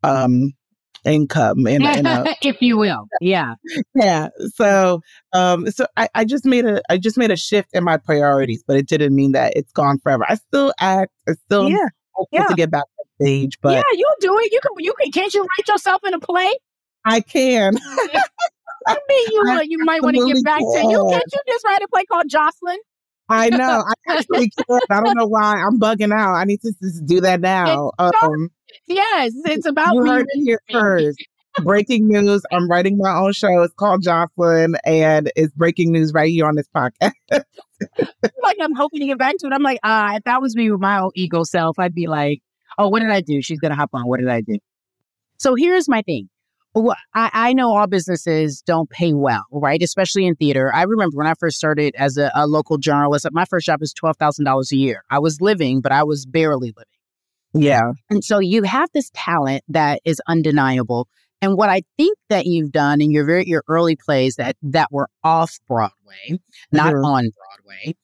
um, 0.03 0.53
income 1.07 1.67
in, 1.67 1.85
in 1.85 2.07
a 2.07 2.25
if 2.43 2.61
you 2.61 2.77
will. 2.77 3.07
Yeah. 3.21 3.55
yeah. 3.95 4.29
So 4.55 5.01
um 5.33 5.71
so 5.71 5.87
I, 5.97 6.09
I 6.15 6.25
just 6.25 6.45
made 6.45 6.65
a 6.65 6.83
I 6.91 6.99
just 6.99 7.17
made 7.17 7.31
a 7.31 7.37
shift 7.37 7.69
in 7.73 7.85
my 7.85 7.97
priorities, 7.97 8.63
but 8.67 8.77
it 8.77 8.87
didn't 8.87 9.15
mean 9.15 9.33
that 9.33 9.53
it's 9.57 9.73
gone 9.73 9.99
forever. 9.99 10.25
I 10.29 10.35
still 10.35 10.73
act, 10.81 11.13
I 11.29 11.33
still 11.33 11.69
Yeah. 11.69 11.89
Yeah. 12.33 12.47
to 12.47 12.55
get 12.55 12.71
back 12.71 12.85
on 12.99 13.27
stage, 13.27 13.59
but 13.61 13.73
yeah, 13.75 13.83
you'll 13.93 14.11
do 14.21 14.39
it. 14.41 14.53
You 14.53 14.61
can. 14.63 14.73
You 14.79 14.95
can. 15.01 15.13
Can't 15.13 15.35
you 15.35 15.43
write 15.43 15.69
yourself 15.69 16.03
in 16.07 16.15
a 16.15 16.19
play? 16.19 16.51
I 17.05 17.21
can. 17.21 17.77
I 18.87 18.99
mean, 19.09 19.27
you 19.31 19.45
I 19.49 19.57
uh, 19.57 19.61
you 19.63 19.79
might 19.85 20.03
want 20.03 20.17
to 20.17 20.33
get 20.33 20.45
back 20.45 20.61
to 20.61 20.65
you. 20.65 20.99
can. 20.99 21.11
Can't 21.11 21.25
you 21.33 21.41
just 21.49 21.65
write 21.65 21.83
a 21.83 21.89
play 21.89 22.05
called 22.05 22.29
Jocelyn? 22.29 22.79
I 23.29 23.51
know. 23.51 23.83
I 23.87 23.93
actually 24.17 24.51
can. 24.51 24.81
I 24.91 25.01
don't 25.01 25.17
know 25.17 25.27
why 25.27 25.55
I'm 25.55 25.79
bugging 25.79 26.13
out. 26.13 26.35
I 26.35 26.45
need 26.45 26.61
to 26.63 26.73
just 26.83 27.05
do 27.07 27.21
that 27.21 27.41
now. 27.41 27.93
Um 27.99 28.51
Yes, 28.87 29.33
it's 29.45 29.67
about 29.67 29.95
you 29.95 30.03
me. 30.03 30.11
heard 30.11 30.27
it 30.29 30.45
here 30.45 30.61
first. 30.71 31.19
Breaking 31.63 32.09
news. 32.09 32.43
I'm 32.53 32.71
writing 32.71 32.99
my 32.99 33.17
own 33.17 33.33
show. 33.33 33.63
It's 33.63 33.73
called 33.75 34.03
Jocelyn 34.03 34.77
and 34.85 35.33
it's 35.37 35.53
breaking 35.55 35.91
news 35.91 36.13
right 36.13 36.31
here 36.31 36.47
on 36.47 36.55
this 36.55 36.69
podcast. 36.75 37.13
like 37.31 38.57
I'm 38.61 38.75
hoping 38.75 39.01
to 39.01 39.07
get 39.07 39.19
back 39.19 39.37
to 39.39 39.47
it. 39.47 39.53
I'm 39.53 39.63
like, 39.63 39.81
ah, 39.83 40.17
if 40.17 40.25
that 40.25 40.43
was 40.43 40.55
me 40.55 40.71
with 40.71 40.81
my 40.81 41.01
old 41.01 41.13
ego 41.17 41.45
self, 41.45 41.79
I'd 41.79 41.95
be 41.95 42.07
like, 42.07 42.43
oh, 42.79 42.89
what 42.89 43.01
did 43.01 43.11
I 43.11 43.23
do? 43.23 43.41
She's 43.41 43.59
gonna 43.59 43.75
hop 43.75 43.91
on. 43.95 44.07
What 44.07 44.21
did 44.21 44.29
I 44.29 44.43
do? 44.43 44.59
So 45.39 45.55
here's 45.55 45.89
my 45.89 46.03
thing. 46.03 46.29
Wh- 46.77 46.93
I, 47.15 47.31
I 47.33 47.53
know 47.55 47.75
all 47.75 47.87
businesses 47.87 48.63
don't 48.63 48.91
pay 48.91 49.13
well, 49.15 49.45
right? 49.51 49.83
Especially 49.83 50.27
in 50.27 50.35
theater. 50.37 50.73
I 50.75 50.83
remember 50.83 51.17
when 51.17 51.27
I 51.27 51.35
first 51.39 51.57
started 51.57 51.95
as 51.97 52.17
a, 52.19 52.31
a 52.35 52.47
local 52.47 52.77
journalist, 52.79 53.27
my 53.33 53.45
first 53.47 53.67
job 53.67 53.81
was 53.81 53.93
twelve 53.93 54.17
thousand 54.19 54.45
dollars 54.45 54.73
a 54.73 54.77
year. 54.77 55.03
I 55.11 55.19
was 55.19 55.41
living, 55.41 55.81
but 55.81 55.93
I 55.93 56.03
was 56.05 56.27
barely 56.27 56.75
living. 56.77 57.65
yeah. 57.65 57.93
And 58.11 58.23
so 58.23 58.39
you 58.41 58.63
have 58.65 58.91
this 58.93 59.11
talent 59.15 59.65
that 59.69 60.01
is 60.05 60.21
undeniable. 60.29 61.09
And 61.43 61.57
what 61.57 61.69
I 61.69 61.83
think 61.97 62.17
that 62.31 62.47
you've 62.47 62.73
done 62.73 63.01
in 63.01 63.11
your 63.11 63.25
very 63.25 63.47
your 63.47 63.63
early 63.69 63.97
plays 63.97 64.37
that 64.37 64.57
that 64.63 64.89
were 64.93 65.09
off 65.25 65.59
Broadway, 65.69 66.39
not 66.73 66.93
Mhm. 66.95 67.05
on 67.05 67.31
Broadway. 67.65 67.95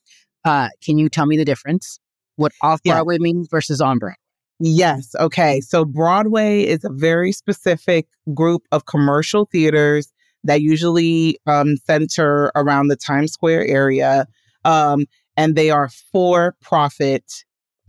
Uh, 0.45 0.69
can 0.85 0.99
you 0.99 1.09
tell 1.09 1.27
me 1.27 1.37
the 1.37 1.45
difference? 1.45 1.99
What 2.37 2.53
off 2.63 2.81
Yeah. 2.85 2.95
Broadway 2.95 3.19
means 3.19 3.49
versus 3.51 3.81
on 3.81 3.99
Broadway? 3.99 4.17
Yes. 4.61 5.15
Okay. 5.19 5.61
So 5.61 5.85
Broadway 5.85 6.63
is 6.63 6.85
a 6.85 6.91
very 6.91 7.33
specific 7.33 8.07
group 8.35 8.63
of 8.71 8.87
commercial 8.87 9.47
theaters 9.51 10.13
that 10.45 10.61
usually 10.61 11.39
um, 11.47 11.77
center 11.87 12.53
around 12.55 12.89
the 12.89 12.97
Times 12.97 13.33
Square 13.33 13.67
area. 13.67 14.27
Um, 14.65 15.07
and 15.37 15.57
they 15.57 15.71
are 15.71 15.89
for 15.89 16.55
profit 16.61 17.25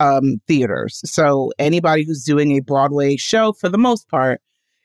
um, 0.00 0.40
theaters. 0.46 1.00
So 1.04 1.52
anybody 1.58 2.04
who's 2.04 2.24
doing 2.24 2.52
a 2.52 2.60
Broadway 2.60 3.16
show, 3.16 3.52
for 3.52 3.68
the 3.68 3.78
most 3.78 4.08
part, 4.08 4.40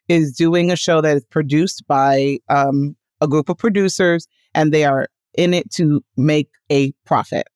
is 0.07 0.33
doing 0.36 0.71
a 0.71 0.75
show 0.75 1.01
that 1.01 1.17
is 1.17 1.25
produced 1.25 1.86
by 1.88 2.39
um, 2.50 2.95
a 3.21 3.27
group 3.27 3.50
of 3.50 3.57
producers 3.57 4.27
and 4.53 4.74
they 4.74 4.86
are 4.86 5.07
in 5.36 5.53
it 5.53 5.71
to 5.71 6.03
make 6.17 6.50
a 6.71 6.91
profit. 7.05 7.48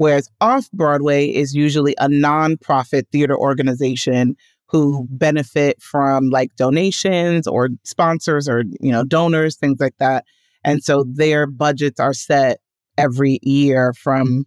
Whereas 0.00 0.30
off 0.40 0.70
Broadway 0.72 1.26
is 1.26 1.54
usually 1.54 1.94
a 1.98 2.08
nonprofit 2.08 3.02
theater 3.12 3.36
organization 3.36 4.34
who 4.64 5.06
benefit 5.10 5.76
from 5.82 6.30
like 6.30 6.56
donations 6.56 7.46
or 7.46 7.68
sponsors 7.84 8.48
or 8.48 8.64
you 8.80 8.90
know 8.90 9.04
donors 9.04 9.58
things 9.58 9.78
like 9.78 9.92
that. 9.98 10.24
And 10.64 10.82
so 10.82 11.04
their 11.06 11.46
budgets 11.46 12.00
are 12.00 12.14
set 12.14 12.60
every 12.96 13.40
year 13.42 13.92
from 13.92 14.46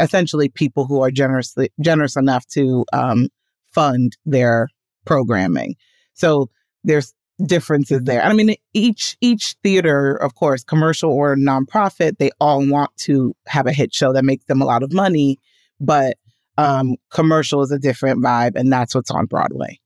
essentially 0.00 0.48
people 0.48 0.86
who 0.86 1.02
are 1.02 1.10
generously 1.10 1.68
generous 1.82 2.16
enough 2.16 2.46
to 2.54 2.86
um, 2.94 3.28
fund 3.74 4.16
their 4.24 4.68
programming. 5.04 5.74
So 6.14 6.48
there's 6.82 7.12
differences 7.46 8.00
there 8.04 8.22
i 8.22 8.32
mean 8.32 8.54
each 8.72 9.16
each 9.20 9.56
theater 9.62 10.14
of 10.16 10.34
course 10.34 10.62
commercial 10.62 11.10
or 11.10 11.34
nonprofit 11.34 12.18
they 12.18 12.30
all 12.40 12.64
want 12.66 12.90
to 12.96 13.34
have 13.46 13.66
a 13.66 13.72
hit 13.72 13.92
show 13.92 14.12
that 14.12 14.24
makes 14.24 14.44
them 14.44 14.62
a 14.62 14.64
lot 14.64 14.82
of 14.82 14.92
money 14.92 15.38
but 15.80 16.16
um 16.58 16.94
commercial 17.10 17.62
is 17.62 17.72
a 17.72 17.78
different 17.78 18.22
vibe 18.22 18.52
and 18.54 18.72
that's 18.72 18.94
what's 18.94 19.10
on 19.10 19.26
broadway 19.26 19.78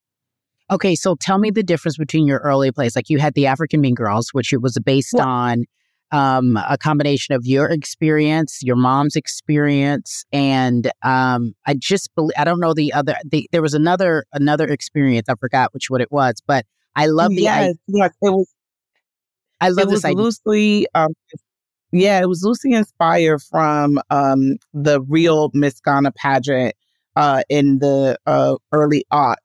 Okay, 0.71 0.97
so 0.97 1.15
tell 1.15 1.39
me 1.39 1.51
the 1.51 1.63
difference 1.63 1.97
between 1.97 2.27
your 2.27 2.41
early 2.41 2.73
plays. 2.73 2.97
Like 2.97 3.09
you 3.09 3.19
had 3.19 3.35
the 3.35 3.47
African 3.47 3.81
Mean 3.81 3.95
Girls, 3.95 4.31
which 4.33 4.53
it 4.53 4.61
was 4.61 4.77
based 4.85 5.15
on 5.15 5.65
um, 6.11 6.59
a 6.69 6.77
combination 6.77 7.35
of 7.35 7.47
your 7.47 7.67
experience, 7.67 8.61
your 8.63 8.77
mom's 8.77 9.15
experience, 9.15 10.25
and 10.33 10.91
um, 11.03 11.55
I 11.67 11.75
just 11.75 12.13
believe 12.17 12.35
I 12.37 12.45
don't 12.45 12.61
know 12.61 12.75
the 12.75 12.93
other. 12.93 13.17
The, 13.25 13.49
there 13.53 13.63
was 13.63 13.75
another 13.75 14.25
another 14.33 14.67
experience. 14.67 15.29
I 15.29 15.35
forgot 15.37 15.73
which 15.73 15.89
what 15.89 16.01
it 16.01 16.11
was, 16.11 16.35
but 16.45 16.67
I 16.97 17.07
love 17.07 17.31
the. 17.31 17.43
Yes, 17.43 17.77
yes 17.87 18.11
it 18.23 18.31
was 18.31 18.49
I 19.61 19.69
love 19.69 19.89
it 19.89 19.91
was 19.91 20.05
idea. 20.05 20.17
loosely 20.17 20.87
um 20.95 21.15
Yeah, 21.93 22.21
it 22.21 22.29
was 22.29 22.43
loosely 22.43 22.73
inspired 22.73 23.43
from 23.43 24.01
um, 24.11 24.57
the 24.75 25.01
real 25.03 25.51
Miss 25.55 25.81
Ghana 25.81 26.13
pageant 26.13 26.75
uh, 27.15 27.43
in 27.49 27.79
the 27.79 28.19
uh, 28.27 28.57
early 28.73 29.05
aughts, 29.13 29.37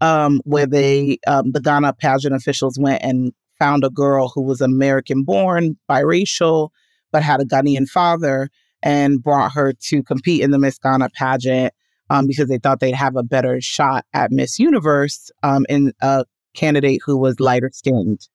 um, 0.00 0.40
where 0.44 0.66
they 0.66 1.18
um, 1.26 1.52
the 1.52 1.60
Ghana 1.60 1.94
pageant 1.94 2.34
officials 2.34 2.78
went 2.78 3.02
and 3.02 3.32
found 3.58 3.84
a 3.84 3.90
girl 3.90 4.30
who 4.34 4.42
was 4.42 4.60
American 4.60 5.24
born, 5.24 5.78
biracial, 5.88 6.70
but 7.10 7.22
had 7.22 7.40
a 7.40 7.44
Ghanaian 7.44 7.88
father, 7.88 8.50
and 8.82 9.22
brought 9.22 9.52
her 9.52 9.72
to 9.72 10.02
compete 10.02 10.42
in 10.42 10.50
the 10.50 10.58
Miss 10.58 10.78
Ghana 10.78 11.08
pageant 11.14 11.72
um, 12.10 12.26
because 12.26 12.48
they 12.48 12.58
thought 12.58 12.80
they'd 12.80 12.94
have 12.94 13.16
a 13.16 13.22
better 13.22 13.60
shot 13.60 14.04
at 14.12 14.30
Miss 14.30 14.58
Universe 14.58 15.30
um, 15.42 15.64
in 15.68 15.92
a 16.02 16.24
candidate 16.58 17.00
who 17.04 17.16
was 17.16 17.40
lighter 17.40 17.70
skinned. 17.72 18.28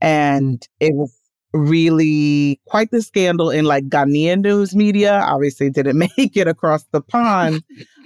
And 0.00 0.66
it 0.80 0.94
was 0.94 1.16
really 1.52 2.60
quite 2.66 2.90
the 2.90 3.02
scandal 3.02 3.50
in 3.50 3.64
like 3.64 3.84
Ghanaian 3.88 4.42
news 4.42 4.74
media. 4.74 5.20
Obviously, 5.24 5.70
didn't 5.70 5.98
make 6.18 6.36
it 6.36 6.48
across 6.48 6.84
the 6.92 7.00
pond. 7.00 7.62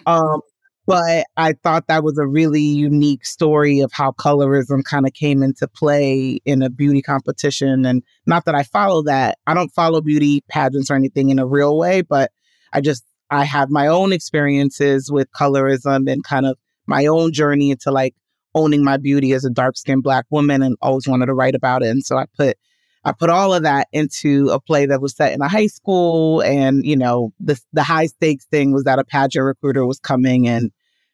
Um, 0.06 0.40
but 0.86 1.26
I 1.36 1.52
thought 1.62 1.86
that 1.86 2.02
was 2.02 2.18
a 2.18 2.26
really 2.26 2.62
unique 2.62 3.24
story 3.24 3.80
of 3.80 3.92
how 3.92 4.12
colorism 4.12 4.82
kind 4.82 5.06
of 5.06 5.12
came 5.12 5.42
into 5.42 5.68
play 5.68 6.40
in 6.44 6.62
a 6.62 6.70
beauty 6.70 7.02
competition. 7.02 7.84
And 7.86 8.02
not 8.26 8.44
that 8.46 8.54
I 8.54 8.64
follow 8.64 9.02
that, 9.04 9.38
I 9.46 9.54
don't 9.54 9.72
follow 9.72 10.00
beauty 10.00 10.42
pageants 10.48 10.90
or 10.90 10.94
anything 10.94 11.30
in 11.30 11.38
a 11.38 11.46
real 11.46 11.76
way, 11.76 12.02
but 12.02 12.32
I 12.72 12.80
just, 12.80 13.04
I 13.30 13.44
have 13.44 13.70
my 13.70 13.86
own 13.86 14.12
experiences 14.12 15.12
with 15.12 15.30
colorism 15.30 16.10
and 16.10 16.24
kind 16.24 16.46
of 16.46 16.56
my 16.86 17.06
own 17.06 17.32
journey 17.32 17.70
into 17.70 17.92
like 17.92 18.14
owning 18.54 18.84
my 18.84 18.96
beauty 18.96 19.32
as 19.32 19.44
a 19.44 19.50
dark 19.50 19.76
skinned 19.76 20.02
Black 20.02 20.26
woman 20.30 20.62
and 20.62 20.76
always 20.82 21.06
wanted 21.06 21.26
to 21.26 21.34
write 21.34 21.54
about 21.54 21.82
it. 21.82 21.88
And 21.88 22.04
so 22.04 22.16
I 22.16 22.26
put 22.36 22.56
I 23.04 23.12
put 23.12 23.30
all 23.30 23.54
of 23.54 23.62
that 23.62 23.88
into 23.92 24.50
a 24.50 24.60
play 24.60 24.86
that 24.86 25.00
was 25.00 25.14
set 25.14 25.32
in 25.32 25.40
a 25.40 25.48
high 25.48 25.68
school. 25.68 26.42
And, 26.42 26.84
you 26.84 26.96
know, 26.96 27.32
the, 27.40 27.58
the 27.72 27.82
high 27.82 28.06
stakes 28.06 28.44
thing 28.44 28.72
was 28.72 28.84
that 28.84 28.98
a 28.98 29.04
pageant 29.04 29.44
recruiter 29.44 29.86
was 29.86 29.98
coming 29.98 30.46
and, 30.46 30.70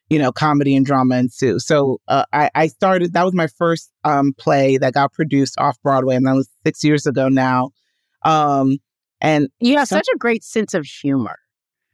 you 0.09 0.19
know, 0.19 0.33
comedy 0.33 0.75
and 0.75 0.85
drama 0.85 1.15
ensue. 1.17 1.59
So 1.59 2.01
uh, 2.09 2.25
I, 2.33 2.49
I 2.55 2.67
started, 2.67 3.13
that 3.13 3.23
was 3.23 3.33
my 3.33 3.47
first 3.47 3.89
um, 4.03 4.33
play 4.37 4.77
that 4.77 4.93
got 4.93 5.13
produced 5.13 5.57
off 5.59 5.81
Broadway. 5.81 6.15
And 6.15 6.27
that 6.27 6.35
was 6.35 6.49
six 6.65 6.83
years 6.83 7.05
ago 7.05 7.29
now. 7.29 7.69
Um, 8.25 8.79
and 9.21 9.47
you 9.59 9.77
have 9.77 9.87
so, 9.87 9.95
such 9.95 10.07
a 10.13 10.17
great 10.17 10.43
sense 10.43 10.73
of 10.73 10.85
humor. 10.85 11.39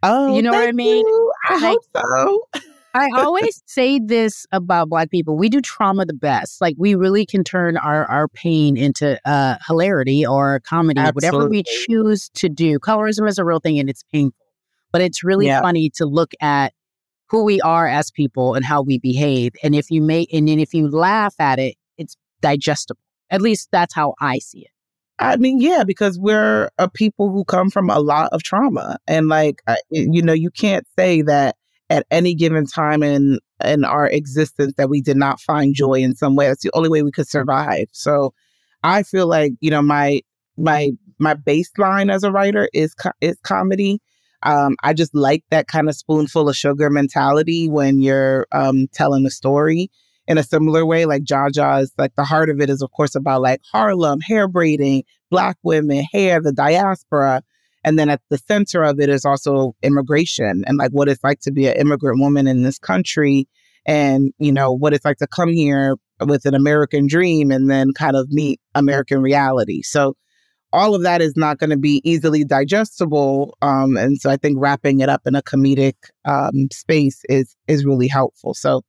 Oh, 0.01 0.35
you 0.35 0.41
know 0.41 0.51
what 0.51 0.67
I 0.67 0.71
mean? 0.71 1.05
You. 1.05 1.33
I 1.49 1.53
like, 1.53 1.61
hope 1.61 1.81
so. 1.95 2.61
I 2.93 3.09
always 3.15 3.63
say 3.65 3.99
this 3.99 4.45
about 4.51 4.89
Black 4.89 5.09
people. 5.09 5.35
We 5.35 5.49
do 5.49 5.61
trauma 5.61 6.05
the 6.05 6.13
best. 6.13 6.61
Like 6.61 6.75
we 6.77 6.93
really 6.95 7.25
can 7.25 7.43
turn 7.43 7.75
our, 7.77 8.05
our 8.05 8.27
pain 8.27 8.77
into 8.77 9.19
uh, 9.27 9.57
hilarity 9.67 10.25
or 10.25 10.59
comedy, 10.59 10.99
Absolutely. 10.99 11.27
whatever 11.27 11.49
we 11.49 11.63
choose 11.63 12.29
to 12.35 12.49
do. 12.49 12.79
Colorism 12.79 13.27
is 13.27 13.39
a 13.39 13.45
real 13.45 13.59
thing 13.59 13.79
and 13.79 13.89
it's 13.89 14.03
painful, 14.11 14.45
but 14.91 15.01
it's 15.01 15.23
really 15.23 15.47
yeah. 15.47 15.61
funny 15.61 15.89
to 15.95 16.05
look 16.05 16.33
at 16.39 16.73
who 17.29 17.43
we 17.43 17.59
are 17.61 17.87
as 17.87 18.11
people 18.11 18.53
and 18.53 18.63
how 18.63 18.83
we 18.83 18.99
behave. 18.99 19.53
And 19.63 19.73
if 19.73 19.89
you 19.89 20.01
make, 20.01 20.31
and 20.31 20.47
then 20.47 20.59
if 20.59 20.73
you 20.73 20.87
laugh 20.87 21.33
at 21.39 21.57
it, 21.57 21.75
it's 21.97 22.15
digestible. 22.41 23.01
At 23.31 23.41
least 23.41 23.69
that's 23.71 23.95
how 23.95 24.13
I 24.21 24.37
see 24.37 24.59
it. 24.59 24.67
I 25.17 25.37
mean, 25.37 25.59
yeah, 25.59 25.83
because 25.83 26.19
we're 26.19 26.69
a 26.77 26.89
people 26.89 27.31
who 27.31 27.43
come 27.45 27.69
from 27.69 27.89
a 27.89 27.99
lot 27.99 28.29
of 28.33 28.43
trauma. 28.43 28.97
And 29.07 29.29
like, 29.29 29.63
you 29.89 30.21
know, 30.21 30.33
you 30.33 30.51
can't 30.51 30.85
say 30.97 31.21
that 31.23 31.55
at 31.93 32.07
any 32.09 32.33
given 32.33 32.65
time 32.65 33.03
in 33.03 33.39
in 33.63 33.85
our 33.85 34.07
existence 34.07 34.73
that 34.77 34.89
we 34.89 34.99
did 34.99 35.15
not 35.15 35.39
find 35.39 35.75
joy 35.75 35.93
in 35.93 36.15
some 36.15 36.35
way. 36.35 36.47
That's 36.47 36.63
the 36.63 36.71
only 36.73 36.89
way 36.89 37.03
we 37.03 37.11
could 37.11 37.29
survive. 37.29 37.85
So 37.91 38.33
I 38.83 39.03
feel 39.03 39.27
like, 39.27 39.53
you 39.61 39.69
know, 39.69 39.83
my 39.83 40.21
my 40.57 40.89
my 41.19 41.35
baseline 41.35 42.11
as 42.11 42.23
a 42.23 42.31
writer 42.31 42.67
is 42.73 42.95
is 43.21 43.37
comedy. 43.43 44.01
Um, 44.41 44.75
I 44.83 44.93
just 44.93 45.13
like 45.13 45.43
that 45.51 45.67
kind 45.67 45.87
of 45.87 45.95
spoonful 45.95 46.49
of 46.49 46.55
sugar 46.55 46.89
mentality 46.89 47.69
when 47.69 48.01
you're 48.01 48.47
um, 48.51 48.87
telling 48.91 49.25
a 49.25 49.29
story 49.29 49.89
in 50.27 50.37
a 50.39 50.43
similar 50.43 50.85
way. 50.85 51.05
Like 51.05 51.23
Jaja 51.23 51.83
is 51.83 51.93
like 51.97 52.15
the 52.17 52.25
heart 52.25 52.49
of 52.49 52.59
it 52.59 52.71
is, 52.71 52.81
of 52.81 52.91
course, 52.91 53.13
about 53.13 53.41
like 53.43 53.61
Harlem, 53.71 54.19
hair 54.19 54.47
braiding, 54.47 55.03
Black 55.29 55.57
women, 55.63 56.03
hair, 56.11 56.41
the 56.41 56.51
diaspora. 56.51 57.43
And 57.83 57.99
then 57.99 58.09
at 58.09 58.21
the 58.29 58.37
center 58.37 58.83
of 58.83 58.99
it 58.99 59.09
is 59.09 59.25
also 59.25 59.75
immigration 59.83 60.63
and 60.65 60.77
like 60.77 60.91
what 60.91 61.09
it's 61.09 61.23
like 61.23 61.39
to 61.41 61.51
be 61.51 61.67
an 61.67 61.75
immigrant 61.75 62.19
woman 62.19 62.47
in 62.47 62.63
this 62.63 62.79
country 62.79 63.47
and, 63.85 64.31
you 64.37 64.51
know, 64.51 64.71
what 64.71 64.93
it's 64.93 65.05
like 65.05 65.17
to 65.17 65.27
come 65.27 65.49
here 65.49 65.97
with 66.21 66.45
an 66.45 66.55
American 66.55 67.07
dream 67.07 67.51
and 67.51 67.69
then 67.69 67.91
kind 67.93 68.15
of 68.15 68.29
meet 68.29 68.61
American 68.75 69.21
reality. 69.21 69.81
So 69.81 70.15
all 70.71 70.95
of 70.95 71.03
that 71.03 71.21
is 71.21 71.35
not 71.35 71.59
going 71.59 71.69
to 71.69 71.77
be 71.77 72.01
easily 72.03 72.43
digestible. 72.43 73.57
Um, 73.61 73.95
and 73.95 74.19
so 74.19 74.29
I 74.29 74.37
think 74.37 74.57
wrapping 74.59 75.01
it 75.01 75.09
up 75.09 75.21
in 75.25 75.35
a 75.35 75.41
comedic 75.41 75.95
um, 76.25 76.67
space 76.71 77.21
is 77.29 77.55
is 77.67 77.85
really 77.85 78.07
helpful. 78.07 78.53
So 78.53 78.81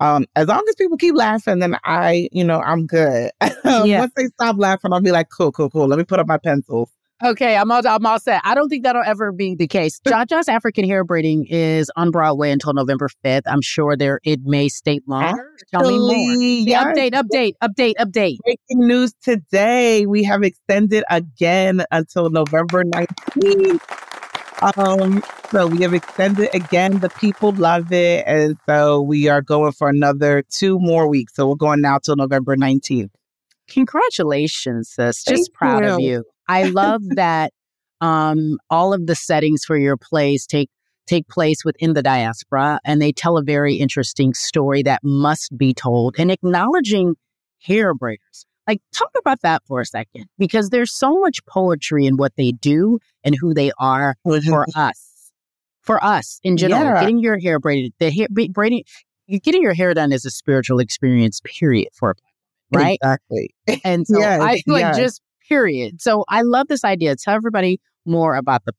um, 0.00 0.26
as 0.36 0.48
long 0.48 0.64
as 0.68 0.74
people 0.76 0.96
keep 0.96 1.14
laughing, 1.14 1.58
then 1.58 1.76
I, 1.84 2.28
you 2.32 2.44
know, 2.44 2.60
I'm 2.60 2.86
good. 2.86 3.30
yeah. 3.64 4.00
Once 4.00 4.12
they 4.16 4.26
stop 4.26 4.56
laughing, 4.58 4.92
I'll 4.92 5.00
be 5.00 5.10
like, 5.10 5.28
cool, 5.36 5.52
cool, 5.52 5.70
cool. 5.70 5.88
Let 5.88 5.98
me 5.98 6.04
put 6.04 6.20
up 6.20 6.28
my 6.28 6.38
pencils. 6.38 6.90
Okay, 7.24 7.56
I'm 7.56 7.68
all, 7.72 7.84
I'm 7.84 8.06
all 8.06 8.20
set. 8.20 8.40
I 8.44 8.54
don't 8.54 8.68
think 8.68 8.84
that'll 8.84 9.02
ever 9.04 9.32
be 9.32 9.56
the 9.56 9.66
case. 9.66 9.98
Jaja's 10.06 10.48
African 10.48 10.84
hair 10.84 11.02
braiding 11.02 11.46
is 11.46 11.90
on 11.96 12.12
Broadway 12.12 12.52
until 12.52 12.74
November 12.74 13.08
5th. 13.24 13.42
I'm 13.46 13.60
sure 13.60 13.96
there 13.96 14.20
it 14.22 14.42
may 14.44 14.68
stay 14.68 15.00
longer. 15.08 15.50
Tell 15.72 15.82
me 15.82 15.98
more. 15.98 16.36
Yes. 16.40 16.86
Update, 16.86 17.10
update, 17.10 17.54
update, 17.60 17.94
update. 17.98 18.36
Breaking 18.44 18.86
news 18.86 19.14
today. 19.20 20.06
We 20.06 20.22
have 20.22 20.44
extended 20.44 21.02
again 21.10 21.84
until 21.90 22.30
November 22.30 22.84
19th. 22.84 23.80
Um, 24.78 25.22
so 25.50 25.66
we 25.66 25.82
have 25.82 25.94
extended 25.94 26.50
again. 26.54 27.00
The 27.00 27.08
people 27.08 27.50
love 27.52 27.92
it. 27.92 28.24
And 28.28 28.56
so 28.66 29.00
we 29.00 29.28
are 29.28 29.42
going 29.42 29.72
for 29.72 29.88
another 29.88 30.44
two 30.48 30.78
more 30.78 31.08
weeks. 31.08 31.34
So 31.34 31.48
we're 31.48 31.56
going 31.56 31.80
now 31.80 31.98
till 31.98 32.14
November 32.14 32.56
19th. 32.56 33.10
Congratulations, 33.68 34.90
sis. 34.90 35.24
Just 35.24 35.52
proud 35.52 35.84
you. 35.84 35.90
of 35.90 36.00
you. 36.00 36.24
I 36.48 36.64
love 36.64 37.02
that 37.10 37.52
um, 38.00 38.58
all 38.70 38.92
of 38.92 39.06
the 39.06 39.14
settings 39.14 39.64
for 39.64 39.76
your 39.76 39.96
plays 39.96 40.46
take 40.46 40.70
take 41.06 41.26
place 41.28 41.64
within 41.64 41.94
the 41.94 42.02
diaspora 42.02 42.78
and 42.84 43.00
they 43.00 43.12
tell 43.12 43.38
a 43.38 43.42
very 43.42 43.76
interesting 43.76 44.34
story 44.34 44.82
that 44.82 45.00
must 45.02 45.56
be 45.56 45.72
told 45.72 46.14
and 46.18 46.30
acknowledging 46.30 47.14
hair 47.62 47.94
braiders. 47.94 48.44
Like 48.66 48.82
talk 48.94 49.10
about 49.18 49.40
that 49.40 49.62
for 49.66 49.80
a 49.80 49.86
second 49.86 50.26
because 50.36 50.68
there's 50.68 50.92
so 50.92 51.18
much 51.18 51.44
poetry 51.46 52.04
in 52.04 52.18
what 52.18 52.34
they 52.36 52.52
do 52.52 52.98
and 53.24 53.34
who 53.34 53.54
they 53.54 53.72
are 53.78 54.16
for 54.22 54.66
us. 54.76 55.32
For 55.80 56.04
us 56.04 56.38
in 56.44 56.58
general, 56.58 56.82
yeah. 56.82 57.00
getting 57.00 57.18
your 57.18 57.38
hair 57.38 57.58
braided, 57.58 57.94
the 57.98 58.10
hair 58.10 58.26
braiding, 58.50 58.82
getting 59.42 59.62
your 59.62 59.72
hair 59.72 59.94
done 59.94 60.12
is 60.12 60.26
a 60.26 60.30
spiritual 60.30 60.80
experience. 60.80 61.40
Period 61.42 61.88
for 61.94 62.14
right? 62.70 62.98
Exactly. 63.02 63.54
And 63.84 64.06
so 64.06 64.18
yes, 64.18 64.40
I 64.40 64.62
like 64.66 64.80
yes. 64.80 64.96
just 64.98 65.22
period. 65.48 66.00
So 66.00 66.24
I 66.28 66.42
love 66.42 66.68
this 66.68 66.84
idea. 66.84 67.16
Tell 67.16 67.34
everybody 67.34 67.80
more 68.04 68.36
about 68.36 68.64
the 68.64 68.72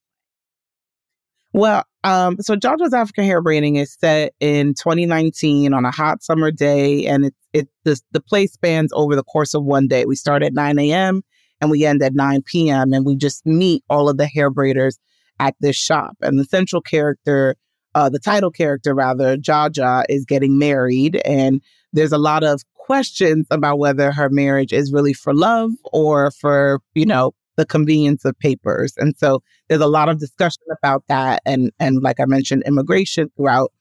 well, 1.52 1.84
um, 2.04 2.38
so 2.40 2.56
Jaja's 2.56 2.94
African 2.94 3.24
hair 3.24 3.42
braiding 3.42 3.78
is 3.78 3.98
set 4.00 4.34
in 4.40 4.76
2019 4.76 5.74
on 5.74 5.84
a 5.84 5.92
hot 5.92 6.22
summer 6.22 6.52
day, 6.52 7.08
and 7.08 7.26
it 7.26 7.36
it 7.54 7.68
the 7.84 8.00
the 8.12 8.22
play 8.22 8.46
spans 8.46 8.92
over 8.94 9.16
the 9.16 9.24
course 9.24 9.54
of 9.54 9.64
one 9.64 9.88
day. 9.88 10.06
We 10.06 10.16
start 10.16 10.44
at 10.44 10.54
9 10.54 10.78
a.m. 10.80 11.24
and 11.60 11.72
we 11.72 11.86
end 11.86 12.04
at 12.04 12.14
9 12.14 12.44
p.m. 12.44 12.94
and 12.94 13.06
we 13.06 13.16
just 13.16 13.46
meet 13.46 13.84
all 13.90 14.10
of 14.10 14.18
the 14.18 14.28
hair 14.28 14.52
braiders 14.52 15.00
at 15.40 15.56
this 15.60 15.76
shop. 15.76 16.16
And 16.22 16.40
the 16.40 16.46
central 16.46 16.82
character, 16.84 17.56
uh, 17.96 18.10
the 18.10 18.20
title 18.20 18.52
character 18.52 18.94
rather, 18.94 19.36
Jaja, 19.36 20.04
is 20.08 20.26
getting 20.26 20.60
married, 20.60 21.20
and 21.26 21.62
there's 21.94 22.12
a 22.12 22.20
lot 22.20 22.44
of 22.44 22.62
questions 22.90 23.46
about 23.52 23.78
whether 23.78 24.12
her 24.12 24.30
marriage 24.32 24.74
is 24.74 24.92
really 24.92 25.14
for 25.14 25.32
love 25.32 25.70
or 25.94 26.32
for, 26.32 26.82
you 26.96 27.06
know, 27.06 27.32
the 27.56 27.66
convenience 27.66 28.26
of 28.26 28.40
papers. 28.40 28.94
And 28.98 29.16
so 29.16 29.44
there's 29.68 29.82
a 29.82 29.86
lot 29.88 30.10
of 30.10 30.18
discussion 30.18 30.64
about 30.76 31.04
that 31.08 31.44
and 31.46 31.72
and 31.80 32.02
like 32.02 32.20
I 32.20 32.26
mentioned 32.26 32.64
immigration 32.66 33.30
throughout 33.36 33.72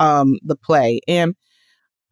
um 0.00 0.38
the 0.42 0.54
play. 0.54 1.00
And 1.08 1.34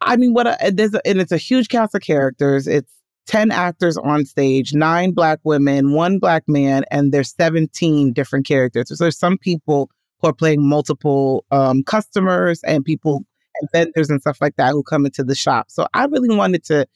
I 0.01 0.17
mean 0.17 0.33
what 0.33 0.47
a, 0.47 0.71
there's 0.71 0.95
a, 0.95 1.07
and 1.07 1.21
it's 1.21 1.31
a 1.31 1.37
huge 1.37 1.67
cast 1.69 1.93
of 1.93 2.01
characters. 2.01 2.65
It's 2.65 2.91
10 3.27 3.51
actors 3.51 3.95
on 3.97 4.25
stage, 4.25 4.73
9 4.73 5.11
black 5.11 5.39
women, 5.43 5.93
1 5.93 6.17
black 6.17 6.43
man 6.47 6.85
and 6.89 7.11
there's 7.11 7.35
17 7.35 8.13
different 8.13 8.47
characters. 8.47 8.87
So 8.87 8.95
there's 8.95 9.19
some 9.19 9.37
people 9.37 9.91
who 10.21 10.29
are 10.29 10.33
playing 10.33 10.67
multiple 10.67 11.45
um, 11.51 11.83
customers 11.83 12.63
and 12.63 12.83
people 12.83 13.25
and 13.59 13.69
vendors 13.71 14.09
and 14.09 14.21
stuff 14.21 14.39
like 14.41 14.55
that 14.57 14.71
who 14.71 14.83
come 14.83 15.05
into 15.05 15.23
the 15.23 15.35
shop. 15.35 15.69
So 15.69 15.87
I 15.93 16.05
really 16.05 16.35
wanted 16.35 16.63
to 16.65 16.87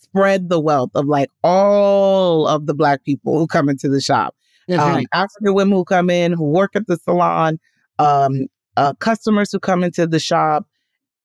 spread 0.00 0.48
the 0.48 0.60
wealth 0.60 0.90
of 0.94 1.06
like 1.06 1.30
all 1.42 2.46
of 2.46 2.66
the 2.66 2.74
black 2.74 3.04
people 3.04 3.38
who 3.38 3.46
come 3.46 3.68
into 3.68 3.88
the 3.88 4.00
shop. 4.00 4.34
Um, 4.78 5.06
African 5.12 5.54
women 5.54 5.76
who 5.76 5.84
come 5.84 6.10
in, 6.10 6.32
who 6.32 6.44
work 6.44 6.76
at 6.76 6.86
the 6.86 6.96
salon, 6.96 7.58
um, 7.98 8.46
uh, 8.76 8.94
customers 8.94 9.50
who 9.50 9.58
come 9.58 9.82
into 9.82 10.06
the 10.06 10.20
shop, 10.20 10.66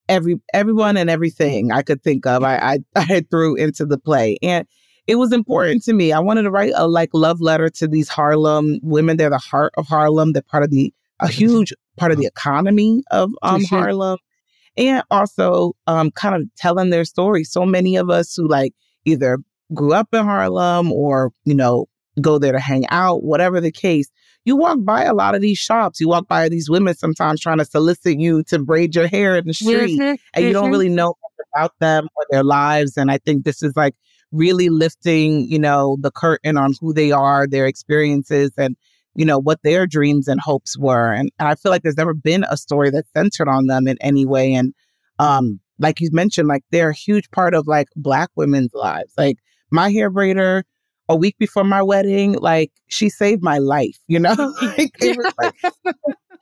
every 0.10 0.42
everyone 0.54 0.98
and 0.98 1.10
everything 1.10 1.72
I 1.72 1.84
could 1.84 2.04
think 2.04 2.26
of, 2.26 2.44
I, 2.44 2.58
I, 2.58 2.80
I 2.96 3.26
threw 3.30 3.56
into 3.56 3.86
the 3.86 4.00
play. 4.00 4.38
And 4.42 4.68
it 5.08 5.16
was 5.16 5.32
important 5.32 5.84
to 5.84 5.94
me. 5.94 6.12
I 6.12 6.20
wanted 6.20 6.44
to 6.44 6.52
write 6.52 6.74
a 6.76 6.88
like 6.88 7.12
love 7.14 7.40
letter 7.40 7.70
to 7.70 7.88
these 7.88 8.10
Harlem 8.10 8.80
women. 8.82 9.18
They're 9.18 9.30
the 9.30 9.38
heart 9.38 9.74
of 9.78 9.88
Harlem. 9.88 10.34
They're 10.34 10.42
part 10.42 10.64
of 10.64 10.72
the 10.72 10.94
a 11.20 11.28
huge 11.30 11.74
part 11.98 12.12
of 12.12 12.18
the 12.18 12.26
economy 12.26 13.04
of 13.12 13.32
um, 13.42 13.64
sure. 13.64 13.80
Harlem, 13.80 14.18
and 14.78 15.04
also 15.12 15.74
um, 15.88 16.12
kind 16.12 16.36
of 16.36 16.44
telling 16.56 16.90
their 16.90 17.06
story. 17.06 17.44
So 17.44 17.66
many 17.66 17.96
of 17.96 18.10
us 18.10 18.36
who 18.36 18.48
like 18.48 18.74
either 19.06 19.38
grew 19.74 19.94
up 19.94 20.10
in 20.14 20.24
Harlem 20.24 20.92
or 20.92 21.32
you 21.46 21.56
know 21.56 21.88
go 22.22 22.38
there 22.38 22.54
to 22.54 22.60
hang 22.60 22.88
out, 22.90 23.24
whatever 23.24 23.60
the 23.60 23.72
case. 23.72 24.10
You 24.46 24.56
walk 24.56 24.78
by 24.82 25.04
a 25.04 25.14
lot 25.14 25.36
of 25.36 25.42
these 25.42 25.58
shops. 25.58 26.00
You 26.00 26.08
walk 26.08 26.28
by 26.28 26.48
these 26.50 26.70
women 26.70 26.94
sometimes 26.96 27.42
trying 27.42 27.58
to 27.58 27.66
solicit 27.66 28.20
you 28.20 28.44
to 28.44 28.60
braid 28.60 28.96
your 28.96 29.08
hair 29.08 29.36
in 29.36 29.48
the 29.48 29.54
street, 29.54 30.00
Mhm, 30.00 30.18
and 30.34 30.46
you 30.46 30.54
don't 30.54 30.72
really 30.72 30.90
know 30.90 31.16
about 31.56 31.74
them 31.80 32.08
or 32.16 32.26
their 32.30 32.44
lives. 32.44 32.96
And 32.98 33.10
I 33.12 33.18
think 33.18 33.44
this 33.44 33.64
is 33.64 33.76
like 33.76 33.96
really 34.32 34.70
lifting, 34.70 35.50
you 35.50 35.60
know, 35.60 35.98
the 36.00 36.12
curtain 36.12 36.58
on 36.58 36.74
who 36.80 36.94
they 36.94 37.12
are, 37.12 37.48
their 37.48 37.66
experiences, 37.66 38.52
and 38.58 38.76
you 39.16 39.26
know 39.26 39.40
what 39.40 39.62
their 39.64 39.88
dreams 39.88 40.28
and 40.28 40.40
hopes 40.40 40.78
were. 40.78 41.12
And, 41.12 41.32
I 41.40 41.56
feel 41.56 41.72
like 41.72 41.84
there's 41.84 41.98
never 41.98 42.14
been 42.14 42.46
a 42.50 42.58
story 42.58 42.90
that's 42.90 43.10
centered 43.16 43.48
on 43.48 43.68
them 43.68 43.88
in 43.88 43.98
any 44.02 44.26
way. 44.26 44.54
And 44.54 44.74
um, 45.20 45.60
like 45.80 46.00
you 46.02 46.10
mentioned, 46.12 46.48
like 46.48 46.64
they're 46.72 46.90
a 46.90 46.96
huge 46.96 47.30
part 47.32 47.54
of 47.54 47.68
like 47.68 47.88
Black 47.96 48.30
women's 48.36 48.74
lives. 48.74 49.14
Like 49.18 49.38
my 49.72 49.90
hair 49.90 50.12
braider, 50.12 50.64
a 51.08 51.16
week 51.16 51.38
before 51.38 51.64
my 51.64 51.82
wedding, 51.82 52.34
like 52.34 52.72
she 52.88 53.10
saved 53.10 53.44
my 53.44 53.58
life. 53.58 53.98
You 54.08 54.20
know, 54.20 54.36
like 54.62 54.92
it 55.00 55.18
was 55.18 55.34
like 55.42 55.56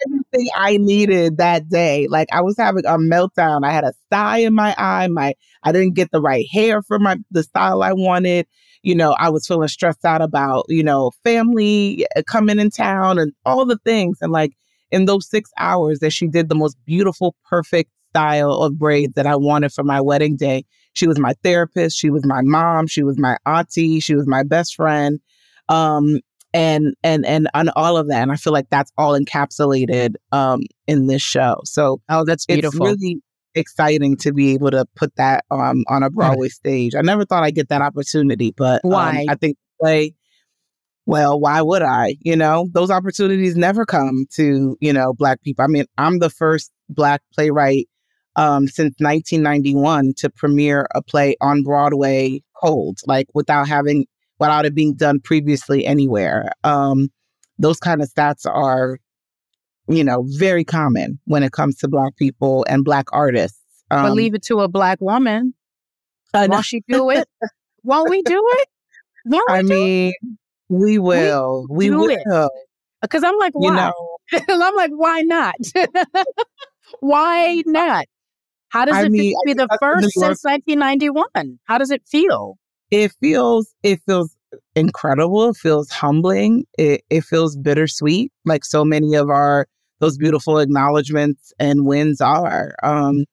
everything 0.05 0.49
I 0.55 0.77
needed 0.77 1.37
that 1.37 1.69
day. 1.69 2.07
Like 2.09 2.27
I 2.31 2.41
was 2.41 2.55
having 2.57 2.85
a 2.85 2.97
meltdown. 2.97 3.65
I 3.65 3.71
had 3.71 3.83
a 3.83 3.93
sty 4.05 4.39
in 4.39 4.53
my 4.53 4.75
eye. 4.77 5.07
My 5.07 5.33
I 5.63 5.71
didn't 5.71 5.95
get 5.95 6.11
the 6.11 6.21
right 6.21 6.45
hair 6.51 6.81
for 6.81 6.99
my 6.99 7.17
the 7.31 7.43
style 7.43 7.83
I 7.83 7.93
wanted. 7.93 8.47
You 8.83 8.95
know, 8.95 9.13
I 9.13 9.29
was 9.29 9.47
feeling 9.47 9.67
stressed 9.69 10.03
out 10.05 10.21
about, 10.21 10.65
you 10.67 10.83
know, 10.83 11.11
family 11.23 12.05
uh, 12.15 12.21
coming 12.27 12.59
in 12.59 12.69
town 12.69 13.17
and 13.17 13.31
all 13.45 13.65
the 13.65 13.79
things. 13.85 14.17
And 14.21 14.31
like 14.31 14.51
in 14.91 15.05
those 15.05 15.29
six 15.29 15.49
hours 15.57 15.99
that 15.99 16.11
she 16.11 16.27
did 16.27 16.49
the 16.49 16.55
most 16.55 16.77
beautiful, 16.85 17.35
perfect 17.49 17.91
style 18.09 18.51
of 18.51 18.77
braids 18.77 19.13
that 19.15 19.25
I 19.25 19.35
wanted 19.35 19.73
for 19.73 19.83
my 19.83 19.99
wedding 20.01 20.35
day. 20.35 20.65
She 20.93 21.07
was 21.07 21.17
my 21.17 21.33
therapist. 21.43 21.97
She 21.97 22.09
was 22.11 22.25
my 22.25 22.41
mom. 22.41 22.87
She 22.87 23.03
was 23.03 23.17
my 23.17 23.37
auntie. 23.45 23.99
She 23.99 24.15
was 24.15 24.27
my 24.27 24.43
best 24.43 24.75
friend. 24.75 25.19
Um, 25.69 26.19
and 26.53 26.93
and 27.03 27.25
and 27.25 27.49
on 27.53 27.69
all 27.69 27.97
of 27.97 28.07
that. 28.07 28.21
And 28.21 28.31
I 28.31 28.35
feel 28.35 28.53
like 28.53 28.69
that's 28.69 28.91
all 28.97 29.17
encapsulated 29.19 30.15
um 30.31 30.61
in 30.87 31.07
this 31.07 31.21
show. 31.21 31.61
So 31.65 32.01
Oh, 32.09 32.23
that's 32.25 32.45
beautiful. 32.45 32.87
it's 32.87 33.01
really 33.01 33.21
exciting 33.55 34.17
to 34.17 34.33
be 34.33 34.53
able 34.53 34.71
to 34.71 34.85
put 34.95 35.15
that 35.15 35.45
um 35.51 35.83
on 35.87 36.03
a 36.03 36.09
Broadway 36.09 36.49
stage. 36.49 36.95
I 36.95 37.01
never 37.01 37.25
thought 37.25 37.43
I'd 37.43 37.55
get 37.55 37.69
that 37.69 37.81
opportunity, 37.81 38.53
but 38.55 38.83
um, 38.85 38.91
Why? 38.91 39.25
I 39.29 39.35
think 39.35 39.57
play 39.81 40.13
well, 41.05 41.37
why 41.37 41.61
would 41.61 41.81
I? 41.81 42.15
You 42.21 42.35
know, 42.35 42.69
those 42.71 42.89
opportunities 42.89 43.57
never 43.57 43.85
come 43.85 44.25
to, 44.35 44.77
you 44.79 44.93
know, 44.93 45.13
black 45.13 45.41
people. 45.41 45.63
I 45.65 45.67
mean, 45.67 45.85
I'm 45.97 46.19
the 46.19 46.29
first 46.29 46.71
black 46.89 47.21
playwright 47.33 47.89
um 48.35 48.67
since 48.67 48.95
1991 48.99 50.13
to 50.17 50.29
premiere 50.29 50.87
a 50.95 51.01
play 51.01 51.35
on 51.41 51.63
Broadway 51.63 52.41
cold, 52.61 52.99
like 53.05 53.27
without 53.33 53.67
having 53.67 54.05
without 54.43 54.65
it 54.65 54.75
being 54.75 54.93
done 54.95 55.19
previously 55.19 55.85
anywhere. 55.85 56.51
Um 56.63 57.09
those 57.59 57.79
kind 57.79 58.01
of 58.01 58.09
stats 58.09 58.45
are 58.45 58.97
you 59.87 60.03
know, 60.03 60.25
very 60.37 60.63
common 60.63 61.19
when 61.25 61.43
it 61.43 61.51
comes 61.51 61.77
to 61.77 61.87
black 61.87 62.15
people 62.15 62.65
and 62.69 62.85
black 62.85 63.05
artists. 63.11 63.59
Um, 63.91 64.03
but 64.03 64.13
leave 64.13 64.33
it 64.33 64.43
to 64.43 64.61
a 64.61 64.67
black 64.67 64.99
woman. 65.01 65.53
Won't 66.33 66.65
she 66.65 66.81
do 66.87 67.09
it? 67.09 67.27
Won't 67.83 68.09
we 68.09 68.21
do 68.21 68.41
it? 68.53 68.67
Won't 69.25 69.51
we 69.51 69.57
I 69.57 69.61
do 69.61 69.67
mean, 69.67 70.13
we 70.69 70.99
will. 70.99 71.65
We, 71.69 71.89
do 71.89 71.99
will. 71.99 72.49
Because 73.01 73.23
I'm 73.23 73.37
like, 73.37 73.53
You 73.55 73.71
why? 73.71 73.75
know, 73.75 74.17
I'm 74.49 74.75
like, 74.75 74.91
why 74.91 75.21
not? 75.21 75.55
why 77.01 77.61
not? 77.65 78.05
How 78.69 78.85
does 78.85 78.95
I 78.95 79.03
it 79.03 79.11
mean, 79.11 79.21
feel 79.21 79.39
to 79.41 79.45
be 79.45 79.53
the 79.53 79.77
first 79.79 80.11
since 80.13 80.43
1991? 80.43 81.59
How 81.65 81.77
does 81.77 81.91
it 81.91 82.01
feel? 82.07 82.57
It 82.93 83.11
feels 83.19 83.73
it 83.81 84.01
feels 84.05 84.35
incredible. 84.75 85.49
It 85.49 85.57
feels 85.57 85.89
humbling. 85.89 86.65
It 86.77 87.03
it 87.09 87.23
feels 87.23 87.57
bittersweet, 87.57 88.31
like 88.45 88.63
so 88.63 88.85
many 88.85 89.15
of 89.15 89.29
our 89.31 89.67
those 89.99 90.17
beautiful 90.17 90.59
acknowledgments 90.59 91.53
and 91.59 91.87
wins 91.87 92.21
are. 92.21 92.75
Um, 92.83 93.25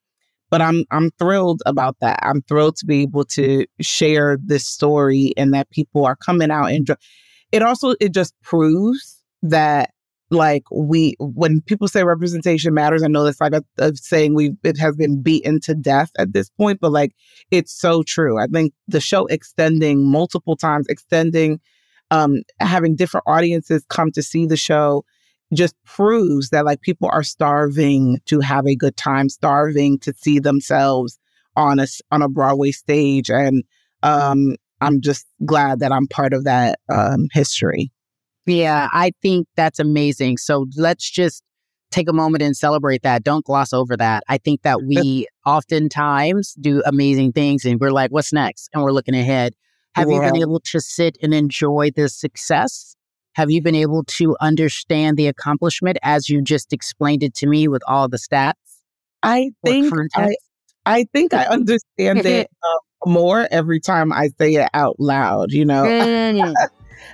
but 0.48 0.62
I'm 0.62 0.84
I'm 0.90 1.10
thrilled 1.18 1.62
about 1.66 1.96
that. 2.00 2.20
I'm 2.22 2.40
thrilled 2.42 2.76
to 2.76 2.86
be 2.86 3.02
able 3.02 3.24
to 3.26 3.66
share 3.82 4.38
this 4.42 4.66
story 4.66 5.34
and 5.36 5.52
that 5.52 5.68
people 5.70 6.06
are 6.06 6.16
coming 6.16 6.50
out 6.50 6.70
and 6.70 6.86
jo- 6.86 6.96
it 7.52 7.62
also 7.62 7.94
it 8.00 8.14
just 8.14 8.32
proves 8.42 9.22
that 9.42 9.90
like 10.30 10.62
we 10.70 11.16
when 11.18 11.60
people 11.62 11.88
say 11.88 12.04
representation 12.04 12.72
matters, 12.72 13.02
I 13.02 13.08
know 13.08 13.24
that's 13.24 13.40
like 13.40 13.52
a, 13.52 13.64
a 13.78 13.94
saying 13.96 14.34
we 14.34 14.52
it 14.62 14.78
has 14.78 14.96
been 14.96 15.22
beaten 15.22 15.60
to 15.60 15.74
death 15.74 16.10
at 16.18 16.32
this 16.32 16.48
point, 16.50 16.80
but 16.80 16.92
like 16.92 17.12
it's 17.50 17.72
so 17.72 18.02
true. 18.02 18.38
I 18.38 18.46
think 18.46 18.72
the 18.86 19.00
show 19.00 19.26
extending 19.26 20.06
multiple 20.06 20.56
times, 20.56 20.86
extending, 20.88 21.60
um, 22.10 22.42
having 22.60 22.94
different 22.94 23.24
audiences 23.26 23.84
come 23.88 24.12
to 24.12 24.22
see 24.22 24.46
the 24.46 24.56
show 24.56 25.04
just 25.52 25.74
proves 25.84 26.50
that 26.50 26.64
like 26.64 26.80
people 26.80 27.08
are 27.12 27.24
starving 27.24 28.20
to 28.26 28.40
have 28.40 28.66
a 28.66 28.76
good 28.76 28.96
time, 28.96 29.28
starving 29.28 29.98
to 29.98 30.14
see 30.16 30.38
themselves 30.38 31.18
on 31.56 31.80
a 31.80 31.86
on 32.12 32.22
a 32.22 32.28
Broadway 32.28 32.70
stage, 32.70 33.30
and 33.30 33.64
um, 34.04 34.54
I'm 34.80 35.00
just 35.00 35.26
glad 35.44 35.80
that 35.80 35.90
I'm 35.92 36.06
part 36.06 36.32
of 36.32 36.44
that 36.44 36.78
um, 36.88 37.26
history. 37.32 37.90
Yeah, 38.50 38.88
I 38.92 39.12
think 39.22 39.46
that's 39.56 39.78
amazing. 39.78 40.38
So 40.38 40.66
let's 40.76 41.08
just 41.08 41.42
take 41.90 42.08
a 42.08 42.12
moment 42.12 42.42
and 42.42 42.56
celebrate 42.56 43.02
that. 43.02 43.24
Don't 43.24 43.44
gloss 43.44 43.72
over 43.72 43.96
that. 43.96 44.22
I 44.28 44.38
think 44.38 44.62
that 44.62 44.82
we 44.82 45.26
oftentimes 45.46 46.54
do 46.60 46.82
amazing 46.86 47.32
things 47.32 47.64
and 47.64 47.80
we're 47.80 47.90
like, 47.90 48.10
what's 48.10 48.32
next? 48.32 48.68
And 48.72 48.82
we're 48.82 48.92
looking 48.92 49.14
ahead. 49.14 49.54
Have 49.94 50.08
you 50.08 50.20
been 50.20 50.36
able 50.36 50.60
to 50.60 50.80
sit 50.80 51.16
and 51.22 51.34
enjoy 51.34 51.90
the 51.94 52.08
success? 52.08 52.94
Have 53.34 53.50
you 53.50 53.62
been 53.62 53.74
able 53.74 54.04
to 54.04 54.36
understand 54.40 55.16
the 55.16 55.26
accomplishment 55.26 55.98
as 56.02 56.28
you 56.28 56.42
just 56.42 56.72
explained 56.72 57.22
it 57.22 57.34
to 57.36 57.46
me 57.46 57.68
with 57.68 57.82
all 57.86 58.08
the 58.08 58.18
stats? 58.18 58.52
I 59.22 59.50
think 59.64 59.92
I. 60.14 60.34
I 60.86 61.04
think 61.12 61.34
I 61.34 61.44
understand 61.44 62.24
it 62.24 62.48
uh, 62.62 63.08
more 63.08 63.46
every 63.50 63.80
time 63.80 64.12
I 64.12 64.28
say 64.38 64.54
it 64.54 64.70
out 64.72 64.96
loud. 64.98 65.52
You 65.52 65.64
know. 65.66 65.84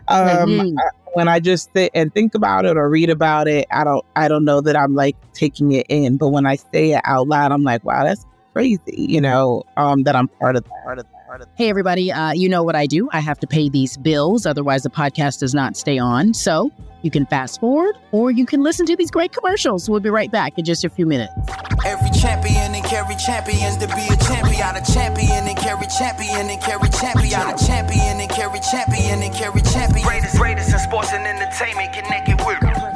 Um, 0.08 0.60
Mhm. 0.60 0.76
I- 0.78 0.90
when 1.14 1.28
I 1.28 1.40
just 1.40 1.72
sit 1.72 1.90
and 1.94 2.12
think 2.12 2.34
about 2.34 2.66
it 2.66 2.76
or 2.76 2.90
read 2.90 3.08
about 3.08 3.48
it, 3.48 3.66
I 3.72 3.84
don't 3.84 4.04
I 4.16 4.28
don't 4.28 4.44
know 4.44 4.60
that 4.60 4.76
I'm 4.76 4.94
like 4.94 5.16
taking 5.32 5.72
it 5.72 5.86
in. 5.88 6.18
But 6.18 6.28
when 6.28 6.44
I 6.46 6.56
say 6.56 6.92
it 6.92 7.00
out 7.04 7.28
loud, 7.28 7.52
I'm 7.52 7.62
like, 7.62 7.84
wow, 7.84 8.04
that's 8.04 8.24
crazy. 8.56 8.80
You 8.96 9.20
know, 9.20 9.64
um, 9.76 10.04
that 10.04 10.16
I'm 10.16 10.28
part 10.28 10.56
of 10.56 10.64
that. 10.64 10.70
Part 10.84 10.98
of 10.98 11.04
that. 11.04 11.26
Part 11.26 11.40
of 11.42 11.48
that. 11.48 11.52
Hey, 11.56 11.68
everybody, 11.68 12.10
uh, 12.10 12.32
you 12.32 12.48
know 12.48 12.62
what 12.62 12.74
I 12.74 12.86
do. 12.86 13.08
I 13.12 13.20
have 13.20 13.38
to 13.40 13.46
pay 13.46 13.68
these 13.68 13.96
bills, 13.96 14.46
otherwise, 14.46 14.82
the 14.82 14.90
podcast 14.90 15.40
does 15.40 15.54
not 15.54 15.76
stay 15.76 15.98
on. 15.98 16.32
So 16.32 16.70
you 17.02 17.10
can 17.10 17.26
fast 17.26 17.60
forward 17.60 17.96
or 18.12 18.30
you 18.30 18.46
can 18.46 18.62
listen 18.62 18.86
to 18.86 18.96
these 18.96 19.10
great 19.10 19.32
commercials. 19.32 19.90
We'll 19.90 20.00
be 20.00 20.08
right 20.08 20.30
back 20.30 20.58
in 20.58 20.64
just 20.64 20.84
a 20.84 20.88
few 20.88 21.04
minutes. 21.04 21.32
Every 21.84 22.10
champion 22.10 22.74
and 22.74 22.84
carry 22.84 23.14
champions 23.16 23.76
to 23.76 23.88
be 23.88 24.06
a 24.08 24.16
champion. 24.24 24.76
A 24.76 24.82
champion 24.84 25.46
and 25.46 25.58
carry 25.58 25.86
champion 25.98 26.48
and 26.48 26.60
carry 26.62 26.88
champion. 26.88 27.40
A 27.40 27.58
champion 27.58 28.20
and 28.20 28.30
carry 28.30 28.60
champion 28.60 29.22
and 29.22 29.34
carry 29.34 29.60
champion. 29.60 30.06
Greatest, 30.06 30.36
greatest 30.38 30.72
in 30.72 30.78
sports 30.78 31.12
and 31.12 31.26
entertainment 31.26 31.92
connected 31.92 32.40
with. 32.46 32.95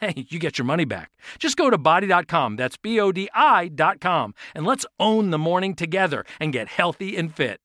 hey, 0.00 0.26
you 0.28 0.38
get 0.38 0.58
your 0.58 0.64
money 0.64 0.84
back. 0.84 1.10
Just 1.38 1.56
go 1.56 1.70
to 1.70 1.78
bodi.com, 1.78 2.56
that's 2.56 2.76
B 2.76 2.98
O 3.00 3.12
D 3.12 3.28
I.com, 3.34 4.34
and 4.54 4.66
let's 4.66 4.86
own 4.98 5.30
the 5.30 5.38
morning 5.38 5.74
together 5.74 6.24
and 6.40 6.52
get 6.52 6.68
healthy 6.68 7.16
and 7.16 7.34
fit. 7.34 7.60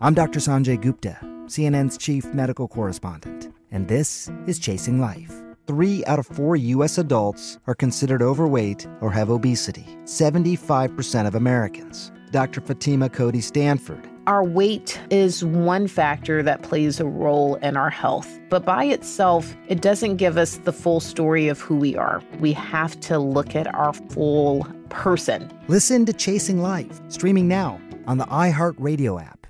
I'm 0.00 0.14
Dr. 0.14 0.40
Sanjay 0.40 0.80
Gupta, 0.80 1.18
CNN's 1.46 1.98
chief 1.98 2.24
medical 2.32 2.66
correspondent, 2.66 3.52
and 3.70 3.86
this 3.86 4.30
is 4.46 4.58
Chasing 4.58 5.00
Life. 5.00 5.42
Three 5.66 6.04
out 6.06 6.18
of 6.18 6.26
four 6.26 6.56
U.S. 6.56 6.98
adults 6.98 7.58
are 7.66 7.74
considered 7.74 8.22
overweight 8.22 8.88
or 9.00 9.12
have 9.12 9.30
obesity, 9.30 9.84
75% 10.04 11.28
of 11.28 11.36
Americans. 11.36 12.10
Dr. 12.32 12.60
Fatima 12.60 13.08
Cody 13.08 13.40
Stanford. 13.40 14.09
Our 14.26 14.44
weight 14.44 15.00
is 15.10 15.42
one 15.44 15.88
factor 15.88 16.42
that 16.42 16.62
plays 16.62 17.00
a 17.00 17.06
role 17.06 17.54
in 17.56 17.76
our 17.76 17.88
health, 17.88 18.38
but 18.50 18.66
by 18.66 18.84
itself, 18.84 19.56
it 19.66 19.80
doesn't 19.80 20.16
give 20.16 20.36
us 20.36 20.58
the 20.58 20.74
full 20.74 21.00
story 21.00 21.48
of 21.48 21.58
who 21.58 21.76
we 21.76 21.96
are. 21.96 22.22
We 22.38 22.52
have 22.52 23.00
to 23.00 23.18
look 23.18 23.56
at 23.56 23.74
our 23.74 23.94
full 23.94 24.66
person. 24.90 25.50
Listen 25.68 26.04
to 26.04 26.12
Chasing 26.12 26.60
Life, 26.60 27.00
streaming 27.08 27.48
now 27.48 27.80
on 28.06 28.18
the 28.18 28.26
iHeartRadio 28.26 29.22
app. 29.22 29.46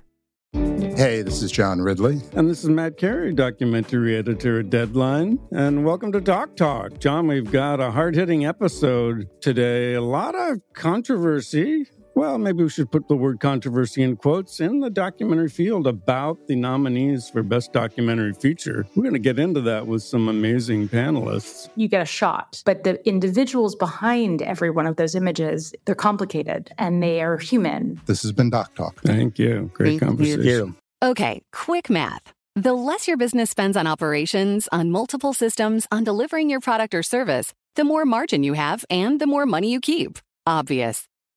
Hey, 0.53 1.21
this 1.21 1.41
is 1.41 1.51
John 1.51 1.81
Ridley. 1.81 2.21
And 2.33 2.49
this 2.49 2.63
is 2.63 2.69
Matt 2.69 2.97
Carey, 2.97 3.33
documentary 3.33 4.15
editor 4.15 4.61
at 4.61 4.69
Deadline. 4.69 5.39
And 5.51 5.83
welcome 5.83 6.13
to 6.13 6.21
Doc 6.21 6.55
Talk. 6.55 6.97
John, 6.99 7.27
we've 7.27 7.51
got 7.51 7.81
a 7.81 7.91
hard 7.91 8.15
hitting 8.15 8.45
episode 8.45 9.27
today. 9.41 9.95
A 9.95 10.01
lot 10.01 10.33
of 10.35 10.61
controversy. 10.73 11.87
Well, 12.13 12.37
maybe 12.37 12.63
we 12.63 12.69
should 12.69 12.91
put 12.91 13.07
the 13.07 13.15
word 13.15 13.39
controversy 13.39 14.03
in 14.03 14.17
quotes 14.17 14.59
in 14.59 14.81
the 14.81 14.89
documentary 14.89 15.49
field 15.49 15.87
about 15.87 16.47
the 16.47 16.55
nominees 16.55 17.29
for 17.29 17.41
Best 17.41 17.71
Documentary 17.71 18.33
Feature. 18.33 18.85
We're 18.95 19.03
going 19.03 19.13
to 19.13 19.19
get 19.19 19.39
into 19.39 19.61
that 19.61 19.87
with 19.87 20.03
some 20.03 20.27
amazing 20.27 20.89
panelists. 20.89 21.69
You 21.75 21.87
get 21.87 22.01
a 22.01 22.05
shot, 22.05 22.61
but 22.65 22.83
the 22.83 23.05
individuals 23.07 23.75
behind 23.75 24.41
every 24.41 24.69
one 24.69 24.87
of 24.87 24.97
those 24.97 25.15
images, 25.15 25.73
they're 25.85 25.95
complicated 25.95 26.71
and 26.77 27.01
they 27.01 27.21
are 27.21 27.37
human. 27.37 28.01
This 28.05 28.21
has 28.23 28.33
been 28.33 28.49
Doc 28.49 28.75
Talk. 28.75 29.01
Thank 29.01 29.39
you. 29.39 29.71
Great 29.73 29.99
Thank 29.99 30.01
conversation. 30.01 30.43
You. 30.43 30.75
Okay, 31.01 31.41
quick 31.53 31.89
math. 31.89 32.33
The 32.55 32.73
less 32.73 33.07
your 33.07 33.15
business 33.15 33.49
spends 33.49 33.77
on 33.77 33.87
operations, 33.87 34.67
on 34.73 34.91
multiple 34.91 35.31
systems, 35.33 35.87
on 35.89 36.03
delivering 36.03 36.49
your 36.49 36.59
product 36.59 36.93
or 36.93 37.03
service, 37.03 37.53
the 37.75 37.85
more 37.85 38.03
margin 38.03 38.43
you 38.43 38.53
have 38.53 38.83
and 38.89 39.21
the 39.21 39.27
more 39.27 39.45
money 39.45 39.71
you 39.71 39.79
keep. 39.79 40.19
Obvious. 40.45 41.07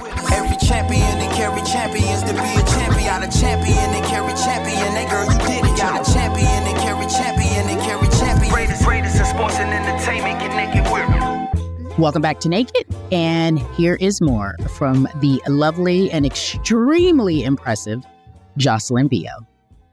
Every 0.00 0.56
champion 0.58 1.02
and 1.02 1.32
carry 1.34 1.60
champions 1.62 2.22
to 2.22 2.32
be 2.32 2.38
a 2.38 2.64
champion. 2.66 3.22
A 3.22 3.30
champion 3.30 3.90
and 3.96 4.04
carry 4.06 4.32
champion. 4.34 4.94
That 4.94 5.10
girl, 5.10 5.24
you 5.24 5.38
did 5.46 5.64
it. 5.64 5.76
Got 5.76 6.06
a 6.08 6.12
champion 6.12 6.46
and 6.46 6.78
carry 6.78 7.06
champion 7.06 7.68
and 7.68 7.80
carry 7.80 8.06
champion. 8.18 8.52
Greatest, 8.52 8.84
greatest 8.84 9.16
in 9.18 9.24
sports 9.24 9.56
and 9.56 9.70
entertainment. 9.72 10.38
Connected 10.40 10.84
with. 10.92 11.98
Welcome 11.98 12.22
back 12.22 12.38
to 12.40 12.48
Naked. 12.48 12.86
And 13.10 13.58
here 13.76 13.96
is 14.00 14.20
more 14.20 14.56
from 14.76 15.08
the 15.16 15.42
lovely 15.48 16.10
and 16.12 16.24
extremely 16.24 17.42
impressive 17.42 18.04
Jocelyn 18.56 19.08
Bioh. 19.08 19.46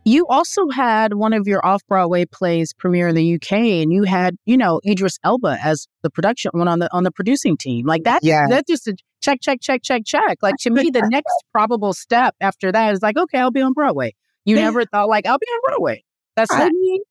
You 0.08 0.28
also 0.28 0.70
had 0.70 1.15
one 1.15 1.34
of 1.34 1.48
your 1.48 1.65
off 1.65 1.82
Broadway 1.88 2.26
plays 2.26 2.74
premiere 2.74 3.08
in 3.08 3.15
the 3.15 3.34
UK, 3.36 3.54
and 3.82 3.91
you 3.91 4.04
had, 4.04 4.38
you 4.46 4.56
know, 4.56 4.80
Idris 4.88 5.18
Elba 5.24 5.58
as 5.63 5.88
the 6.04 6.12
production 6.12 6.52
one 6.54 6.68
on 6.68 6.78
the 6.78 6.94
on 6.94 7.04
the 7.06 7.12
producing 7.12 7.58
team. 7.58 7.88
Like 7.88 8.04
that, 8.04 8.20
Yeah. 8.24 8.46
that's 8.48 8.70
just 8.70 8.88
a 8.88 8.96
check, 9.25 9.39
check, 9.41 9.59
check, 9.61 9.81
check, 9.83 10.03
check. 10.05 10.38
Like 10.41 10.55
to 10.59 10.69
me, 10.69 10.89
the 10.91 11.01
next 11.09 11.33
probable 11.51 11.93
step 11.93 12.35
after 12.39 12.71
that 12.71 12.93
is 12.93 13.01
like, 13.01 13.17
okay, 13.17 13.39
I'll 13.39 13.51
be 13.51 13.61
on 13.61 13.73
Broadway. 13.73 14.13
You 14.45 14.55
never 14.55 14.85
thought 14.85 15.09
like 15.09 15.25
I'll 15.25 15.39
be 15.39 15.47
on 15.47 15.59
Broadway. 15.65 16.03
That's 16.35 16.51
I 16.51 16.69
mean, 16.69 17.01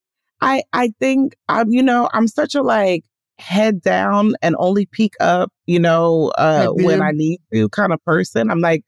I 0.40 0.62
I 0.72 0.92
think 1.00 1.35
I'm 1.48 1.70
you 1.70 1.83
know 1.83 2.09
I'm 2.12 2.29
such 2.29 2.55
a 2.55 2.62
like 2.62 3.05
head 3.38 3.83
down 3.83 4.35
and 4.42 4.55
only 4.61 4.87
peek 4.87 5.14
up 5.18 5.53
you 5.66 5.81
know 5.81 6.31
uh 6.38 6.68
when. 6.70 7.03
I 7.03 7.11
need 7.11 7.40
to 7.53 7.68
kind 7.70 7.92
of 7.92 8.03
person. 8.05 8.50
I'm 8.50 8.61
like 8.61 8.85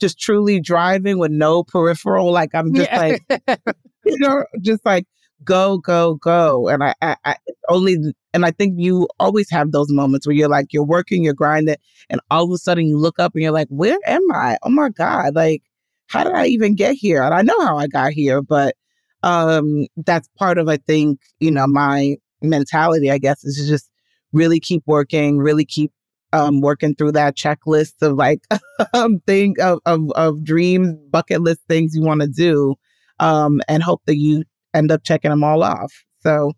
just 0.00 0.18
truly 0.18 0.58
driving 0.60 1.18
with 1.18 1.30
no 1.30 1.62
peripheral. 1.62 2.32
Like 2.32 2.50
I'm 2.54 2.74
just 2.74 2.90
Yeah. 2.90 2.98
like 2.98 3.22
you 4.04 4.18
know 4.18 4.44
just 4.60 4.84
like 4.84 5.06
go 5.42 5.78
go 5.78 6.14
go. 6.16 6.68
And 6.68 6.84
I, 6.84 6.94
I 7.02 7.16
I 7.24 7.36
only 7.68 7.96
and 8.32 8.44
I 8.46 8.50
think 8.50 8.74
you 8.78 9.08
always 9.20 9.50
have 9.50 9.72
those 9.72 9.90
moments 9.90 10.26
where 10.26 10.36
you're 10.36 10.48
like 10.48 10.72
you're 10.72 10.84
working, 10.84 11.24
you're 11.24 11.34
grinding, 11.34 11.76
and 12.10 12.20
all 12.30 12.44
of 12.44 12.50
a 12.50 12.58
sudden 12.58 12.86
you 12.86 12.98
look 12.98 13.18
up 13.18 13.32
and 13.34 13.42
you're 13.42 13.52
like, 13.52 13.68
where 13.68 13.98
am 14.06 14.22
I? 14.32 14.58
Oh 14.62 14.70
my 14.70 14.90
god! 14.90 15.34
Like 15.34 15.62
how 16.08 16.24
did 16.24 16.34
I 16.34 16.46
even 16.46 16.74
get 16.74 16.94
here? 16.94 17.22
And 17.22 17.34
I 17.34 17.42
know 17.42 17.58
how 17.60 17.78
I 17.78 17.86
got 17.88 18.12
here, 18.12 18.42
but 18.42 18.76
um 19.24 19.86
that's 19.96 20.28
part 20.38 20.58
of 20.58 20.68
i 20.68 20.76
think 20.76 21.18
you 21.40 21.50
know 21.50 21.66
my 21.66 22.16
mentality 22.42 23.10
i 23.10 23.18
guess 23.18 23.42
is 23.44 23.66
just 23.66 23.90
really 24.32 24.60
keep 24.60 24.82
working 24.86 25.38
really 25.38 25.64
keep 25.64 25.90
um 26.32 26.60
working 26.60 26.94
through 26.94 27.10
that 27.10 27.36
checklist 27.36 27.94
of 28.02 28.16
like 28.16 28.40
um 28.94 29.18
thing 29.26 29.54
of, 29.60 29.80
of 29.86 30.10
of 30.12 30.44
dreams 30.44 30.94
bucket 31.10 31.40
list 31.40 31.60
things 31.68 31.96
you 31.96 32.02
want 32.02 32.20
to 32.20 32.28
do 32.28 32.74
um 33.18 33.62
and 33.66 33.82
hope 33.82 34.02
that 34.06 34.16
you 34.18 34.44
end 34.74 34.90
up 34.92 35.02
checking 35.04 35.30
them 35.30 35.44
all 35.44 35.62
off 35.62 35.92
so 36.22 36.52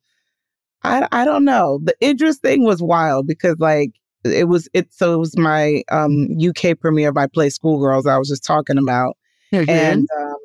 i 0.85 1.07
i 1.13 1.25
don't 1.25 1.45
know 1.45 1.79
the 1.85 1.95
idris 2.03 2.39
thing 2.39 2.65
was 2.65 2.83
wild 2.83 3.27
because 3.27 3.57
like 3.59 3.93
it 4.25 4.49
was 4.49 4.69
it 4.75 4.93
so 4.93 5.15
it 5.15 5.19
was 5.19 5.37
my 5.37 5.83
um 5.91 6.29
uk 6.49 6.79
premiere 6.81 7.11
of 7.11 7.15
my 7.15 7.27
play 7.27 7.49
schoolgirls 7.51 8.07
i 8.07 8.19
was 8.19 8.29
just 8.29 8.45
talking 8.45 8.79
about 8.79 9.17
and 9.53 10.09
um, 10.19 10.37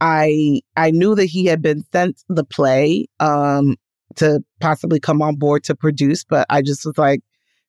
I 0.00 0.60
I 0.76 0.90
knew 0.90 1.14
that 1.14 1.26
he 1.26 1.46
had 1.46 1.62
been 1.62 1.84
sent 1.92 2.22
the 2.28 2.44
play 2.44 3.06
um, 3.20 3.76
to 4.16 4.42
possibly 4.60 5.00
come 5.00 5.22
on 5.22 5.36
board 5.36 5.64
to 5.64 5.74
produce, 5.74 6.24
but 6.24 6.46
I 6.50 6.62
just 6.62 6.84
was 6.84 6.98
like, 6.98 7.20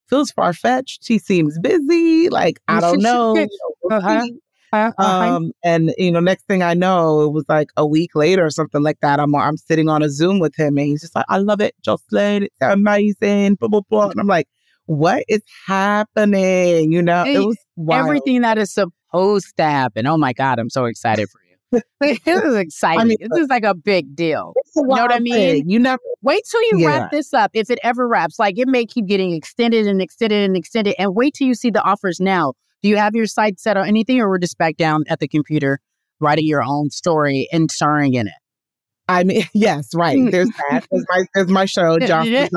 feels 0.10 0.32
far 0.32 0.54
fetched. 0.54 1.08
He 1.08 1.20
seems 1.20 1.58
busy. 1.60 2.30
Like 2.30 2.60
I 2.68 2.80
don't 2.82 3.02
know. 3.02 3.48
uh-huh. 3.90 4.28
Uh-huh. 4.74 4.92
Um, 4.98 5.52
and 5.64 5.94
you 5.98 6.12
know, 6.12 6.20
next 6.20 6.46
thing 6.46 6.62
I 6.62 6.74
know, 6.74 7.22
it 7.22 7.32
was 7.32 7.46
like 7.48 7.70
a 7.78 7.86
week 7.86 8.16
later 8.16 8.46
or 8.46 8.50
something 8.50 8.84
like 8.84 9.00
that. 9.02 9.20
I'm 9.20 9.34
I'm 9.36 9.58
sitting 9.58 9.90
on 9.90 10.04
a 10.04 10.10
Zoom 10.10 10.40
with 10.40 10.56
him, 10.58 10.78
and 10.78 10.88
he's 10.88 11.02
just 11.02 11.16
like, 11.16 11.26
"I 11.30 11.38
love 11.38 11.62
it, 11.62 11.76
Jocelyn. 11.84 12.44
It's 12.44 12.58
amazing." 12.62 13.56
Blah 13.56 13.70
blah 13.70 13.82
blah. 13.90 14.10
And 14.10 14.20
I'm 14.20 14.28
like, 14.28 14.48
"What 14.86 15.24
is 15.28 15.42
happening?" 15.66 16.92
You 16.92 17.02
know, 17.02 17.24
it 17.26 17.40
was 17.40 17.58
wild. 17.76 18.06
everything 18.06 18.42
that 18.42 18.58
is 18.58 18.74
supposed 18.74 19.56
to 19.58 19.64
happen. 19.64 20.06
Oh 20.06 20.18
my 20.18 20.34
god, 20.34 20.60
I'm 20.60 20.70
so 20.70 20.86
excited 20.86 21.30
for 21.30 21.40
you. 21.40 21.48
this 22.02 22.44
is 22.44 22.56
exciting. 22.56 23.00
I 23.00 23.04
mean, 23.06 23.18
this 23.22 23.40
is 23.40 23.48
like 23.50 23.64
a 23.64 23.74
big 23.74 24.16
deal. 24.16 24.54
You 24.76 24.84
know 24.84 25.02
what 25.02 25.14
I 25.14 25.20
mean? 25.20 25.34
Thing. 25.34 25.70
You 25.70 25.80
never 25.80 26.02
wait 26.22 26.44
till 26.50 26.62
you 26.64 26.80
yeah. 26.80 26.88
wrap 26.88 27.12
this 27.12 27.34
up. 27.34 27.52
If 27.54 27.70
it 27.70 27.80
ever 27.84 28.08
wraps, 28.08 28.38
like 28.38 28.58
it 28.58 28.68
may 28.68 28.86
keep 28.86 29.06
getting 29.06 29.32
extended 29.34 29.88
and 29.88 30.02
extended 30.02 30.44
and 30.44 30.58
extended. 30.58 30.96
And 31.00 31.16
wait 31.16 31.36
till 31.36 31.48
you 31.48 31.56
see 31.56 31.70
the 31.70 31.82
offers 31.84 32.20
now. 32.20 32.54
Do 32.82 32.90
you 32.90 32.98
have 32.98 33.16
your 33.16 33.26
site 33.26 33.60
set 33.60 33.78
or 33.78 33.84
anything, 33.84 34.20
or 34.20 34.30
we're 34.30 34.38
just 34.38 34.58
back 34.58 34.78
down 34.78 35.04
at 35.10 35.20
the 35.20 35.28
computer 35.28 35.80
writing 36.20 36.46
your 36.46 36.64
own 36.64 36.90
story 36.90 37.48
and 37.52 37.72
starring 37.72 38.14
in 38.14 38.28
it? 38.28 38.34
I 39.10 39.24
mean, 39.24 39.46
yes, 39.54 39.96
right. 39.96 40.20
There's 40.32 40.50
that. 40.70 40.86
There's 40.92 41.06
my, 41.10 41.26
there's 41.34 41.50
my 41.50 41.66
show, 41.66 42.00
Josh. 42.08 42.28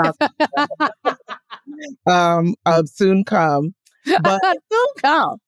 um, 2.06 2.54
uh, 2.66 2.82
soon 2.84 3.24
come, 3.24 3.74
but 4.22 4.40
soon 4.70 4.86
come. 4.98 5.38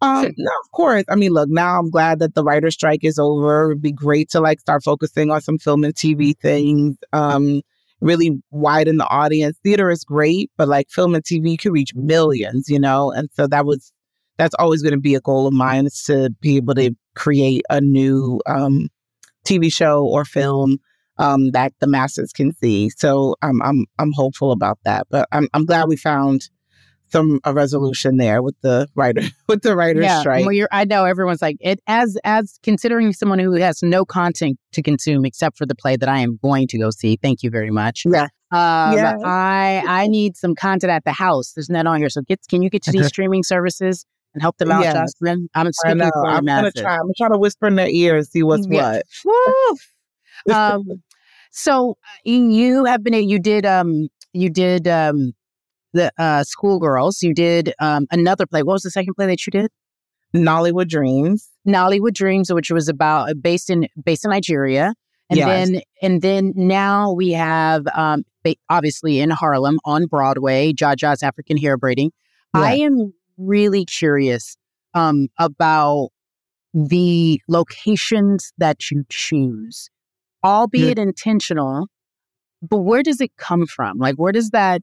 Um, 0.00 0.32
no, 0.36 0.50
of 0.64 0.70
course. 0.72 1.04
I 1.08 1.14
mean, 1.14 1.32
look, 1.32 1.48
now 1.48 1.78
I'm 1.78 1.90
glad 1.90 2.18
that 2.18 2.34
the 2.34 2.44
writer 2.44 2.70
strike 2.70 3.04
is 3.04 3.18
over. 3.18 3.70
It'd 3.70 3.82
be 3.82 3.92
great 3.92 4.28
to 4.30 4.40
like 4.40 4.60
start 4.60 4.82
focusing 4.84 5.30
on 5.30 5.40
some 5.40 5.58
film 5.58 5.82
and 5.82 5.94
TV 5.94 6.36
things. 6.38 6.96
Um, 7.12 7.62
really 8.04 8.38
widen 8.50 8.98
the 8.98 9.08
audience. 9.08 9.58
Theater 9.64 9.90
is 9.90 10.04
great, 10.04 10.50
but 10.56 10.68
like 10.68 10.90
film 10.90 11.14
and 11.14 11.24
TV 11.24 11.58
could 11.58 11.72
reach 11.72 11.94
millions, 11.94 12.68
you 12.68 12.78
know? 12.78 13.10
And 13.10 13.28
so 13.32 13.46
that 13.48 13.64
was 13.64 13.92
that's 14.36 14.54
always 14.58 14.82
going 14.82 14.92
to 14.94 15.00
be 15.00 15.14
a 15.14 15.20
goal 15.20 15.46
of 15.46 15.54
mine 15.54 15.86
is 15.86 16.02
to 16.04 16.30
be 16.40 16.56
able 16.56 16.74
to 16.74 16.94
create 17.14 17.62
a 17.70 17.80
new 17.80 18.40
um, 18.46 18.88
TV 19.46 19.72
show 19.72 20.04
or 20.04 20.24
film 20.24 20.78
um, 21.18 21.52
that 21.52 21.72
the 21.80 21.86
masses 21.86 22.32
can 22.32 22.52
see. 22.52 22.90
So 22.90 23.36
I'm 23.42 23.62
I'm 23.62 23.86
I'm 23.98 24.12
hopeful 24.12 24.52
about 24.52 24.78
that. 24.84 25.06
But 25.10 25.28
I'm 25.32 25.48
I'm 25.54 25.64
glad 25.64 25.88
we 25.88 25.96
found 25.96 26.48
some 27.14 27.38
a 27.44 27.54
resolution 27.54 28.16
there 28.16 28.42
with 28.42 28.56
the 28.62 28.88
writer 28.96 29.22
with 29.48 29.62
the 29.62 29.76
writer's 29.76 30.04
yeah, 30.04 30.18
strike. 30.18 30.44
Well, 30.44 30.66
I 30.72 30.84
know 30.84 31.04
everyone's 31.04 31.40
like 31.40 31.56
it 31.60 31.80
as 31.86 32.16
as 32.24 32.58
considering 32.64 33.12
someone 33.12 33.38
who 33.38 33.52
has 33.52 33.82
no 33.82 34.04
content 34.04 34.58
to 34.72 34.82
consume 34.82 35.24
except 35.24 35.56
for 35.56 35.64
the 35.64 35.76
play 35.76 35.96
that 35.96 36.08
I 36.08 36.18
am 36.18 36.38
going 36.42 36.66
to 36.68 36.78
go 36.78 36.90
see. 36.90 37.16
Thank 37.16 37.44
you 37.44 37.50
very 37.50 37.70
much. 37.70 38.02
Yeah. 38.04 38.24
Um, 38.50 38.96
yeah. 38.96 39.14
I 39.24 39.84
I 39.86 40.06
need 40.08 40.36
some 40.36 40.56
content 40.56 40.90
at 40.90 41.04
the 41.04 41.12
house. 41.12 41.52
There's 41.52 41.70
none 41.70 41.86
on 41.86 41.98
here, 41.98 42.10
so 42.10 42.22
get 42.22 42.40
can 42.50 42.62
you 42.62 42.70
get 42.70 42.82
to 42.82 42.90
these 42.90 43.06
streaming 43.06 43.44
services 43.44 44.04
and 44.34 44.42
help 44.42 44.58
them 44.58 44.72
out, 44.72 44.82
yes. 44.82 44.94
Jocelyn? 44.94 45.48
I'm 45.54 45.72
speaking 45.72 46.02
I 46.02 46.04
know. 46.06 46.10
for 46.12 46.26
I'm 46.26 46.44
gonna 46.44 46.72
try. 46.72 46.94
I'm 46.94 47.02
gonna 47.02 47.12
try 47.16 47.28
to 47.28 47.38
whisper 47.38 47.68
in 47.68 47.76
their 47.76 47.88
ear 47.88 48.16
and 48.16 48.26
see 48.26 48.42
what's 48.42 48.66
yeah. 48.68 49.00
what. 49.22 50.52
um, 50.52 50.84
so 51.52 51.90
uh, 51.90 52.18
you 52.24 52.84
have 52.84 53.04
been 53.04 53.28
you 53.28 53.38
did 53.38 53.64
um 53.64 54.08
you 54.32 54.50
did 54.50 54.88
um 54.88 55.32
the 55.94 56.12
uh, 56.18 56.44
Schoolgirls. 56.44 57.22
You 57.22 57.32
did 57.32 57.72
um, 57.80 58.06
another 58.10 58.46
play. 58.46 58.62
What 58.62 58.74
was 58.74 58.82
the 58.82 58.90
second 58.90 59.14
play 59.14 59.26
that 59.26 59.46
you 59.46 59.50
did? 59.50 59.70
Nollywood 60.34 60.88
Dreams. 60.88 61.48
Nollywood 61.66 62.12
Dreams, 62.12 62.52
which 62.52 62.70
was 62.70 62.88
about 62.88 63.30
uh, 63.30 63.34
based 63.34 63.70
in 63.70 63.88
based 64.04 64.24
in 64.24 64.30
Nigeria, 64.30 64.92
and 65.30 65.38
yes. 65.38 65.46
then 65.70 65.80
and 66.02 66.22
then 66.22 66.52
now 66.56 67.12
we 67.12 67.32
have 67.32 67.86
um, 67.94 68.24
obviously 68.68 69.20
in 69.20 69.30
Harlem 69.30 69.78
on 69.84 70.06
Broadway, 70.06 70.72
Jaja's 70.72 71.22
African 71.22 71.56
Hair 71.56 71.78
Braiding. 71.78 72.10
Yeah. 72.54 72.60
I 72.60 72.74
am 72.74 73.14
really 73.38 73.84
curious 73.84 74.56
um, 74.92 75.28
about 75.38 76.10
the 76.74 77.40
locations 77.48 78.52
that 78.58 78.90
you 78.90 79.04
choose, 79.08 79.88
albeit 80.44 80.98
yeah. 80.98 81.04
intentional. 81.04 81.86
But 82.60 82.78
where 82.78 83.02
does 83.02 83.20
it 83.20 83.30
come 83.36 83.66
from? 83.66 83.98
Like, 83.98 84.16
where 84.16 84.32
does 84.32 84.50
that 84.50 84.82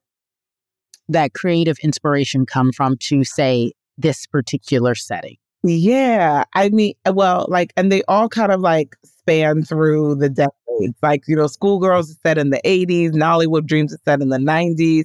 that 1.11 1.33
creative 1.33 1.77
inspiration 1.83 2.45
come 2.45 2.71
from 2.71 2.97
to 3.01 3.23
say 3.23 3.73
this 3.97 4.25
particular 4.25 4.95
setting? 4.95 5.37
Yeah. 5.63 6.43
I 6.55 6.69
mean, 6.69 6.93
uh, 7.05 7.13
well, 7.13 7.45
like, 7.49 7.71
and 7.77 7.91
they 7.91 8.03
all 8.07 8.27
kind 8.29 8.51
of 8.51 8.61
like 8.61 8.95
span 9.03 9.63
through 9.63 10.15
the 10.15 10.29
decades. 10.29 10.97
Like, 11.03 11.23
you 11.27 11.35
know, 11.35 11.47
Schoolgirls 11.47 12.09
is 12.09 12.17
set 12.23 12.37
in 12.37 12.49
the 12.49 12.61
80s, 12.65 13.11
Nollywood 13.11 13.67
Dreams 13.67 13.93
is 13.93 13.99
set 14.03 14.21
in 14.21 14.29
the 14.29 14.37
90s. 14.37 15.03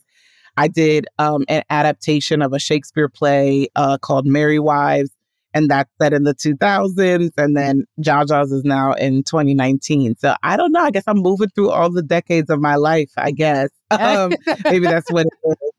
I 0.57 0.69
did 0.69 1.07
um, 1.19 1.45
an 1.49 1.63
adaptation 1.69 2.41
of 2.41 2.55
a 2.55 2.59
Shakespeare 2.59 3.11
play 3.11 3.69
uh, 3.77 3.99
called 3.99 4.27
Merry 4.27 4.59
Wives, 4.59 5.11
and 5.53 5.71
that's 5.71 5.91
set 6.01 6.15
in 6.15 6.23
the 6.23 6.35
2000s. 6.35 7.33
And 7.37 7.55
then 7.55 7.85
Jaja's 8.01 8.53
is 8.53 8.65
now 8.65 8.95
in 8.95 9.23
2019. 9.23 10.17
So 10.17 10.35
I 10.43 10.57
don't 10.57 10.73
know. 10.73 10.81
I 10.81 10.91
guess 10.91 11.05
I'm 11.07 11.19
moving 11.19 11.51
through 11.51 11.71
all 11.71 11.91
the 11.91 12.03
decades 12.03 12.49
of 12.49 12.61
my 12.61 12.77
life, 12.77 13.11
I 13.17 13.33
guess. 13.33 13.69
Um, 13.89 14.33
maybe 14.65 14.87
that's 14.87 15.11
what 15.13 15.27
it 15.27 15.49
is. 15.49 15.73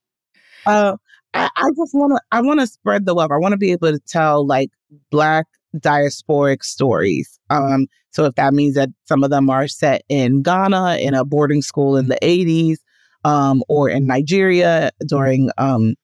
Uh, 0.67 0.97
I, 1.34 1.49
I 1.56 1.69
just 1.77 1.93
want 1.93 2.13
to. 2.13 2.21
I 2.32 2.41
want 2.41 2.60
to 2.60 2.67
spread 2.67 3.06
the 3.06 3.13
love. 3.13 3.32
I 3.32 3.38
want 3.38 3.53
to 3.53 3.58
be 3.58 3.71
able 3.71 3.91
to 3.91 3.99
tell 4.08 4.45
like 4.45 4.69
Black 5.12 5.45
diasporic 5.75 6.63
stories. 6.63 7.39
Um, 7.49 7.88
so 8.12 8.25
if 8.25 8.36
that 8.36 8.53
means 8.53 8.75
that 8.75 8.89
some 9.06 9.23
of 9.23 9.30
them 9.30 9.49
are 9.49 9.67
set 9.67 10.03
in 10.10 10.41
Ghana 10.41 10.97
in 10.97 11.13
a 11.13 11.23
boarding 11.23 11.62
school 11.62 11.95
in 11.97 12.08
the 12.08 12.17
'80s, 12.21 12.77
um, 13.23 13.63
or 13.67 13.89
in 13.89 14.08
Nigeria 14.08 14.91
during 15.08 15.49
um, 15.58 15.95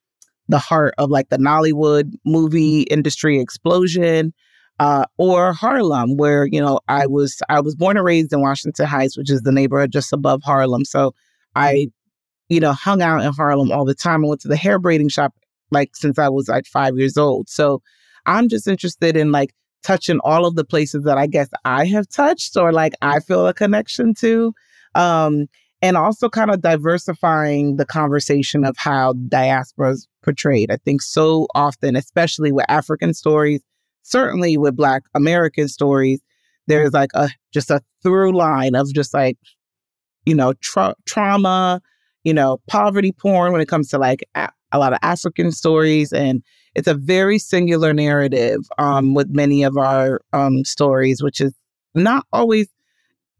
the 0.48 0.60
heart 0.60 0.94
of 0.98 1.10
like 1.10 1.30
the 1.30 1.38
Nollywood 1.38 2.14
movie 2.26 2.82
industry 2.84 3.40
explosion, 3.40 4.34
uh, 4.80 5.06
or 5.18 5.54
Harlem, 5.54 6.16
where 6.18 6.46
you 6.46 6.62
know 6.62 6.80
I 6.88 7.08
was 7.08 7.42
I 7.50 7.60
was 7.60 7.76
born 7.76 7.98
and 7.98 8.06
raised 8.06 8.32
in 8.32 8.42
Washington 8.42 8.86
Heights, 8.86 9.18
which 9.18 9.32
is 9.32 9.42
the 9.42 9.52
neighborhood 9.52 9.92
just 9.92 10.14
above 10.14 10.42
Harlem. 10.44 10.86
So 10.86 11.14
I 11.56 11.88
you 12.54 12.60
know, 12.60 12.74
hung 12.74 13.02
out 13.02 13.24
in 13.24 13.34
Harlem 13.34 13.72
all 13.72 13.86
the 13.86 13.96
time. 13.96 14.24
I 14.24 14.28
went 14.28 14.42
to 14.42 14.48
the 14.48 14.56
hair 14.56 14.78
braiding 14.78 15.10
shop 15.10 15.34
like 15.72 15.96
since 15.96 16.20
I 16.20 16.30
was 16.30 16.48
like 16.48 16.66
five 16.68 16.98
years 16.98 17.18
old. 17.18 17.50
So 17.50 17.82
I'm 18.26 18.48
just 18.48 18.68
interested 18.68 19.18
in 19.18 19.32
like 19.32 19.54
touching 19.84 20.20
all 20.24 20.46
of 20.46 20.56
the 20.56 20.64
places 20.64 21.04
that 21.04 21.18
I 21.18 21.28
guess 21.28 21.50
I 21.66 21.86
have 21.86 22.08
touched 22.10 22.56
or 22.56 22.72
like 22.72 22.94
I 23.02 23.20
feel 23.20 23.48
a 23.48 23.54
connection 23.54 24.14
to. 24.16 24.54
Um, 24.96 25.48
and 25.82 25.98
also 25.98 26.30
kind 26.30 26.50
of 26.50 26.62
diversifying 26.62 27.76
the 27.76 27.86
conversation 27.86 28.64
of 28.64 28.78
how 28.78 29.14
diaspora 29.28 29.92
is 29.92 30.08
portrayed. 30.22 30.72
I 30.72 30.78
think 30.78 31.02
so 31.02 31.48
often, 31.56 31.98
especially 31.98 32.54
with 32.54 32.66
African 32.70 33.14
stories, 33.14 33.60
certainly 34.04 34.58
with 34.58 34.78
Black 34.78 35.04
American 35.14 35.68
stories, 35.68 36.22
there's 36.68 36.94
like 36.94 37.10
a 37.16 37.30
just 37.52 37.70
a 37.70 37.82
through 38.02 38.32
line 38.32 38.76
of 38.76 38.94
just 38.94 39.14
like, 39.14 39.38
you 40.26 40.36
know, 40.36 40.54
tra- 40.62 40.96
trauma, 41.06 41.82
you 42.24 42.34
know, 42.34 42.60
poverty 42.68 43.12
porn 43.12 43.52
when 43.52 43.62
it 43.62 43.68
comes 43.68 43.90
to 43.90 43.98
like 43.98 44.28
a, 44.36 44.50
a 44.72 44.80
lot 44.80 44.94
of 44.94 45.00
African 45.02 45.52
stories. 45.52 46.14
And 46.14 46.44
it's 46.76 46.88
a 46.88 46.94
very 46.94 47.38
singular 47.38 47.94
narrative 47.94 48.62
um, 48.78 49.14
with 49.14 49.30
many 49.30 49.64
of 49.64 49.78
our 49.78 50.22
um, 50.34 50.64
stories, 50.66 51.22
which 51.22 51.42
is 51.42 51.54
not 51.94 52.26
always 52.34 52.68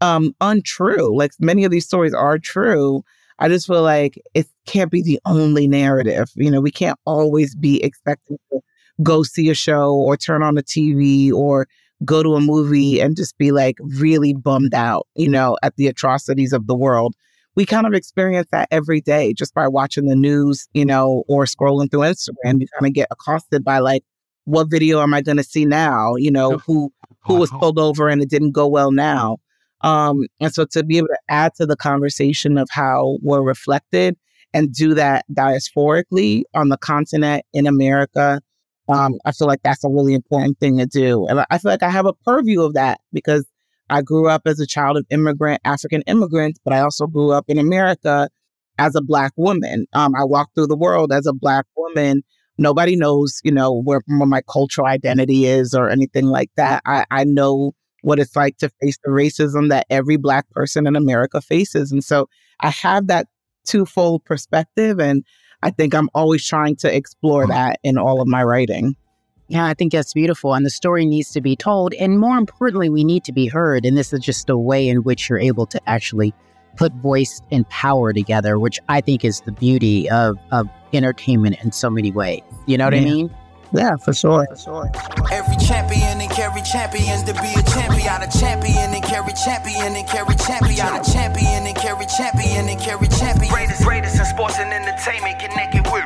um, 0.02 0.36
untrue. 0.42 1.16
Like 1.18 1.32
many 1.40 1.64
of 1.64 1.72
these 1.72 1.86
stories 1.86 2.14
are 2.14 2.38
true. 2.38 3.04
I 3.40 3.48
just 3.48 3.68
feel 3.68 3.82
like 3.82 4.22
it 4.34 4.48
can't 4.68 4.92
be 4.92 5.02
the 5.02 5.20
only 5.26 5.68
narrative. 5.68 6.30
You 6.36 6.52
know, 6.52 6.62
we 6.62 6.72
can't 6.72 7.00
always 7.06 7.56
be 7.56 7.84
expecting 7.84 8.38
to 8.52 8.60
go 9.02 9.24
see 9.24 9.50
a 9.50 9.56
show 9.56 9.94
or 9.94 10.16
turn 10.18 10.44
on 10.44 10.56
the 10.56 10.64
TV 10.64 11.32
or 11.32 11.68
go 12.06 12.22
to 12.22 12.36
a 12.36 12.42
movie 12.42 13.00
and 13.00 13.16
just 13.16 13.38
be 13.38 13.52
like 13.52 13.78
really 13.80 14.34
bummed 14.34 14.74
out, 14.74 15.08
you 15.16 15.30
know, 15.30 15.58
at 15.64 15.76
the 15.78 15.88
atrocities 15.88 16.54
of 16.54 16.68
the 16.68 16.76
world 16.76 17.16
we 17.56 17.66
kind 17.66 17.86
of 17.86 17.94
experience 17.94 18.48
that 18.52 18.68
every 18.72 19.02
day 19.02 19.34
just 19.34 19.54
by 19.54 19.68
watching 19.68 20.08
the 20.08 20.16
news, 20.16 20.68
you 20.74 20.86
know, 20.86 21.24
or 21.28 21.46
scrolling 21.46 21.90
through 21.90 22.02
Instagram. 22.02 22.60
You 22.62 22.68
kind 22.80 22.88
of 22.88 22.94
get 22.94 23.08
accosted 23.12 23.64
by 23.64 23.80
like, 23.80 24.04
what 24.46 24.70
video 24.70 25.02
am 25.02 25.14
I 25.14 25.22
going 25.22 25.38
to 25.38 25.44
see 25.44 25.66
now? 25.66 26.16
You 26.16 26.32
know, 26.32 26.58
who 26.58 26.92
who 27.22 27.36
was 27.36 27.50
pulled 27.52 27.80
over 27.80 28.10
and 28.10 28.22
it 28.22 28.30
didn't 28.30 28.52
go 28.52 28.68
well 28.68 28.92
now. 28.92 29.38
Um, 29.82 30.28
and 30.40 30.54
so 30.54 30.66
to 30.72 30.84
be 30.84 30.98
able 30.98 31.08
to 31.08 31.20
add 31.30 31.54
to 31.56 31.66
the 31.66 31.76
conversation 31.76 32.58
of 32.58 32.70
how 32.72 33.18
we're 33.22 33.42
reflected 33.42 34.18
and 34.54 34.74
do 34.74 34.94
that 34.94 35.26
diasporically 35.34 36.44
on 36.54 36.70
the 36.70 36.78
continent 36.78 37.46
in 37.54 37.68
America, 37.68 38.42
um, 38.90 39.16
I 39.26 39.32
feel 39.32 39.48
like 39.48 39.62
that's 39.64 39.84
a 39.84 39.90
really 39.90 40.14
important 40.14 40.60
thing 40.60 40.78
to 40.78 40.86
do. 40.86 41.26
And 41.28 41.46
I 41.50 41.58
feel 41.58 41.72
like 41.72 41.84
I 41.84 41.90
have 41.90 42.06
a 42.06 42.14
purview 42.14 42.62
of 42.62 42.74
that 42.74 43.00
because 43.12 43.46
I 43.94 44.02
grew 44.02 44.28
up 44.28 44.42
as 44.48 44.60
a 44.60 44.66
child 44.66 44.98
of 44.98 45.06
immigrant, 45.12 45.62
African 45.66 46.02
immigrants, 46.08 46.60
but 46.66 46.74
I 46.74 46.80
also 46.80 47.06
grew 47.06 47.32
up 47.32 47.46
in 47.48 47.60
America 47.60 48.28
as 48.80 48.96
a 48.96 49.02
Black 49.02 49.34
woman. 49.38 49.86
Um, 49.94 50.16
I 50.16 50.24
walked 50.24 50.56
through 50.56 50.66
the 50.66 50.76
world 50.76 51.14
as 51.14 51.28
a 51.28 51.34
Black 51.34 51.68
woman. 51.78 52.24
Nobody 52.58 52.96
knows, 52.96 53.40
you 53.44 53.52
know, 53.52 53.72
where, 53.72 54.02
where 54.08 54.26
my 54.26 54.42
cultural 54.52 54.88
identity 54.88 55.46
is 55.46 55.76
or 55.76 55.92
anything 55.92 56.26
like 56.26 56.50
that. 56.58 56.82
I, 56.88 57.06
I 57.12 57.24
know 57.24 57.74
what 58.02 58.18
it's 58.18 58.36
like 58.36 58.58
to 58.58 58.72
face 58.82 58.98
the 59.04 59.12
racism 59.12 59.70
that 59.70 59.86
every 59.92 60.18
Black 60.18 60.50
person 60.50 60.88
in 60.88 60.96
America 60.96 61.40
faces. 61.40 61.92
And 61.92 62.04
so 62.04 62.28
I 62.62 62.72
have 62.72 63.06
that 63.08 63.28
twofold 63.64 64.26
perspective. 64.26 65.00
And 65.00 65.24
I 65.62 65.70
think 65.70 65.94
I'm 65.94 66.10
always 66.16 66.44
trying 66.44 66.78
to 66.78 66.94
explore 66.94 67.46
that 67.46 67.80
in 67.84 68.00
all 68.00 68.22
of 68.22 68.28
my 68.28 68.44
writing. 68.44 68.96
Yeah, 69.54 69.66
I 69.68 69.76
think 69.76 69.92
that's 69.92 70.14
beautiful. 70.14 70.56
And 70.56 70.66
the 70.66 70.72
story 70.72 71.06
needs 71.06 71.30
to 71.34 71.40
be 71.42 71.56
told. 71.56 71.94
And 71.94 72.20
more 72.20 72.38
importantly, 72.38 72.90
we 72.90 73.04
need 73.04 73.24
to 73.26 73.32
be 73.32 73.46
heard. 73.46 73.86
And 73.86 73.96
this 73.96 74.12
is 74.12 74.20
just 74.22 74.50
a 74.50 74.58
way 74.58 74.90
in 74.90 75.04
which 75.04 75.30
you're 75.30 75.38
able 75.38 75.68
to 75.68 75.80
actually 75.88 76.34
put 76.76 76.92
voice 76.94 77.40
and 77.52 77.70
power 77.70 78.14
together, 78.14 78.58
which 78.58 78.80
I 78.90 79.00
think 79.00 79.24
is 79.24 79.42
the 79.42 79.52
beauty 79.52 80.10
of, 80.10 80.40
of 80.52 80.68
entertainment 80.92 81.58
in 81.64 81.72
so 81.72 81.92
many 81.92 82.12
ways. 82.12 82.42
You 82.66 82.80
know 82.80 82.86
what 82.86 82.96
Yeah. 82.96 83.02
I 83.02 83.04
mean? 83.06 83.36
Yeah, 83.76 83.96
for 83.98 84.14
sure. 84.14 84.46
For 84.50 84.56
sure. 84.56 84.92
Every 85.32 85.58
champion 85.58 86.22
and 86.22 86.32
carry 86.32 86.62
champions 86.62 87.22
to 87.24 87.34
be 87.34 87.54
a 87.54 87.62
champion. 87.62 88.22
A 88.22 88.30
champion 88.30 88.94
and 88.94 89.04
Cari 89.04 89.34
Champion 89.34 89.96
and 89.96 90.08
Cari 90.08 90.36
Champion. 90.36 90.88
A 90.98 91.04
champion 91.04 91.66
and 91.66 91.76
Cari 91.76 92.06
Champion 92.06 92.70
and 92.70 92.80
Cari 92.80 93.08
Champion. 93.08 93.52
Greatest, 93.52 93.84
greatest 93.84 94.20
in 94.20 94.26
sports 94.26 94.58
and 94.60 94.74
entertainment 94.74 95.40
connected 95.40 95.86
with. 95.92 96.06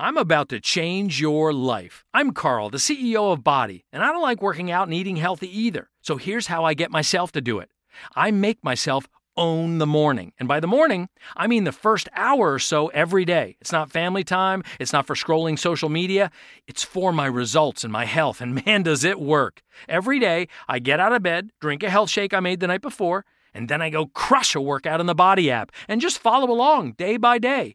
I'm 0.00 0.16
about 0.16 0.48
to 0.50 0.60
change 0.60 1.20
your 1.20 1.52
life. 1.52 2.04
I'm 2.14 2.30
Carl, 2.30 2.70
the 2.70 2.78
CEO 2.78 3.32
of 3.32 3.40
BODi, 3.40 3.82
and 3.92 4.04
I 4.04 4.12
don't 4.12 4.22
like 4.22 4.40
working 4.40 4.70
out 4.70 4.86
and 4.86 4.94
eating 4.94 5.16
healthy 5.16 5.48
either. 5.60 5.90
So 6.02 6.16
here's 6.16 6.46
how 6.46 6.64
I 6.64 6.74
get 6.74 6.92
myself 6.92 7.32
to 7.32 7.40
do 7.40 7.58
it 7.58 7.70
I 8.14 8.30
make 8.30 8.62
myself 8.62 9.08
own 9.36 9.78
the 9.78 9.86
morning. 9.86 10.32
And 10.38 10.46
by 10.46 10.60
the 10.60 10.68
morning, 10.68 11.08
I 11.36 11.48
mean 11.48 11.64
the 11.64 11.72
first 11.72 12.08
hour 12.14 12.52
or 12.52 12.60
so 12.60 12.88
every 12.88 13.24
day. 13.24 13.56
It's 13.60 13.72
not 13.72 13.90
family 13.90 14.22
time, 14.22 14.62
it's 14.78 14.92
not 14.92 15.04
for 15.04 15.16
scrolling 15.16 15.58
social 15.58 15.88
media, 15.88 16.30
it's 16.68 16.84
for 16.84 17.12
my 17.12 17.26
results 17.26 17.82
and 17.82 17.92
my 17.92 18.04
health. 18.04 18.40
And 18.40 18.64
man, 18.66 18.84
does 18.84 19.02
it 19.02 19.18
work. 19.18 19.62
Every 19.88 20.20
day, 20.20 20.46
I 20.68 20.78
get 20.78 21.00
out 21.00 21.12
of 21.12 21.24
bed, 21.24 21.50
drink 21.60 21.82
a 21.82 21.90
health 21.90 22.10
shake 22.10 22.32
I 22.32 22.38
made 22.38 22.60
the 22.60 22.68
night 22.68 22.82
before, 22.82 23.24
and 23.52 23.68
then 23.68 23.82
I 23.82 23.90
go 23.90 24.06
crush 24.06 24.54
a 24.54 24.60
workout 24.60 25.00
in 25.00 25.06
the 25.06 25.14
BODi 25.14 25.48
app 25.48 25.72
and 25.88 26.00
just 26.00 26.20
follow 26.20 26.48
along 26.52 26.92
day 26.92 27.16
by 27.16 27.38
day. 27.38 27.74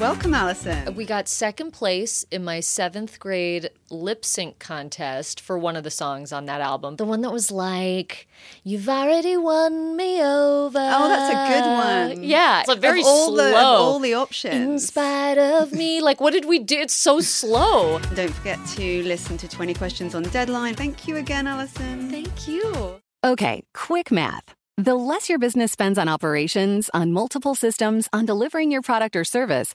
Welcome, 0.00 0.32
Alison. 0.32 0.94
We 0.94 1.04
got 1.04 1.28
second 1.28 1.72
place 1.72 2.24
in 2.30 2.42
my 2.42 2.60
seventh 2.60 3.20
grade 3.20 3.68
lip 3.90 4.24
sync 4.24 4.58
contest 4.58 5.42
for 5.42 5.58
one 5.58 5.76
of 5.76 5.84
the 5.84 5.90
songs 5.90 6.32
on 6.32 6.46
that 6.46 6.62
album. 6.62 6.96
The 6.96 7.04
one 7.04 7.20
that 7.20 7.30
was 7.30 7.50
like, 7.50 8.26
You've 8.64 8.88
already 8.88 9.36
won 9.36 9.96
me 9.96 10.22
over. 10.22 10.78
Oh, 10.78 11.08
that's 11.08 11.34
a 11.34 11.52
good 11.52 12.16
one. 12.16 12.24
Yeah. 12.26 12.60
It's 12.60 12.70
a 12.70 12.76
very 12.76 13.00
Of 13.02 13.08
all 13.08 13.26
slow. 13.26 13.44
The, 13.44 13.58
of 13.58 13.62
all 13.62 13.98
the 13.98 14.48
In 14.50 14.78
spite 14.78 15.36
of 15.36 15.74
me. 15.74 16.00
Like, 16.10 16.18
what 16.18 16.32
did 16.32 16.46
we 16.46 16.60
do? 16.60 16.78
It's 16.78 16.94
so 16.94 17.20
slow. 17.20 17.98
Don't 18.14 18.32
forget 18.32 18.58
to 18.68 19.02
listen 19.02 19.36
to 19.36 19.46
20 19.46 19.74
Questions 19.74 20.14
on 20.14 20.22
Deadline. 20.22 20.74
Thank 20.74 21.06
you 21.06 21.16
again, 21.16 21.46
Alison. 21.46 22.08
Thank 22.10 22.48
you. 22.48 23.02
Okay, 23.22 23.64
quick 23.74 24.10
math. 24.10 24.54
The 24.78 24.94
less 24.94 25.28
your 25.28 25.38
business 25.38 25.72
spends 25.72 25.98
on 25.98 26.08
operations, 26.08 26.88
on 26.94 27.12
multiple 27.12 27.54
systems, 27.54 28.08
on 28.14 28.24
delivering 28.24 28.70
your 28.70 28.80
product 28.80 29.14
or 29.14 29.24
service, 29.24 29.74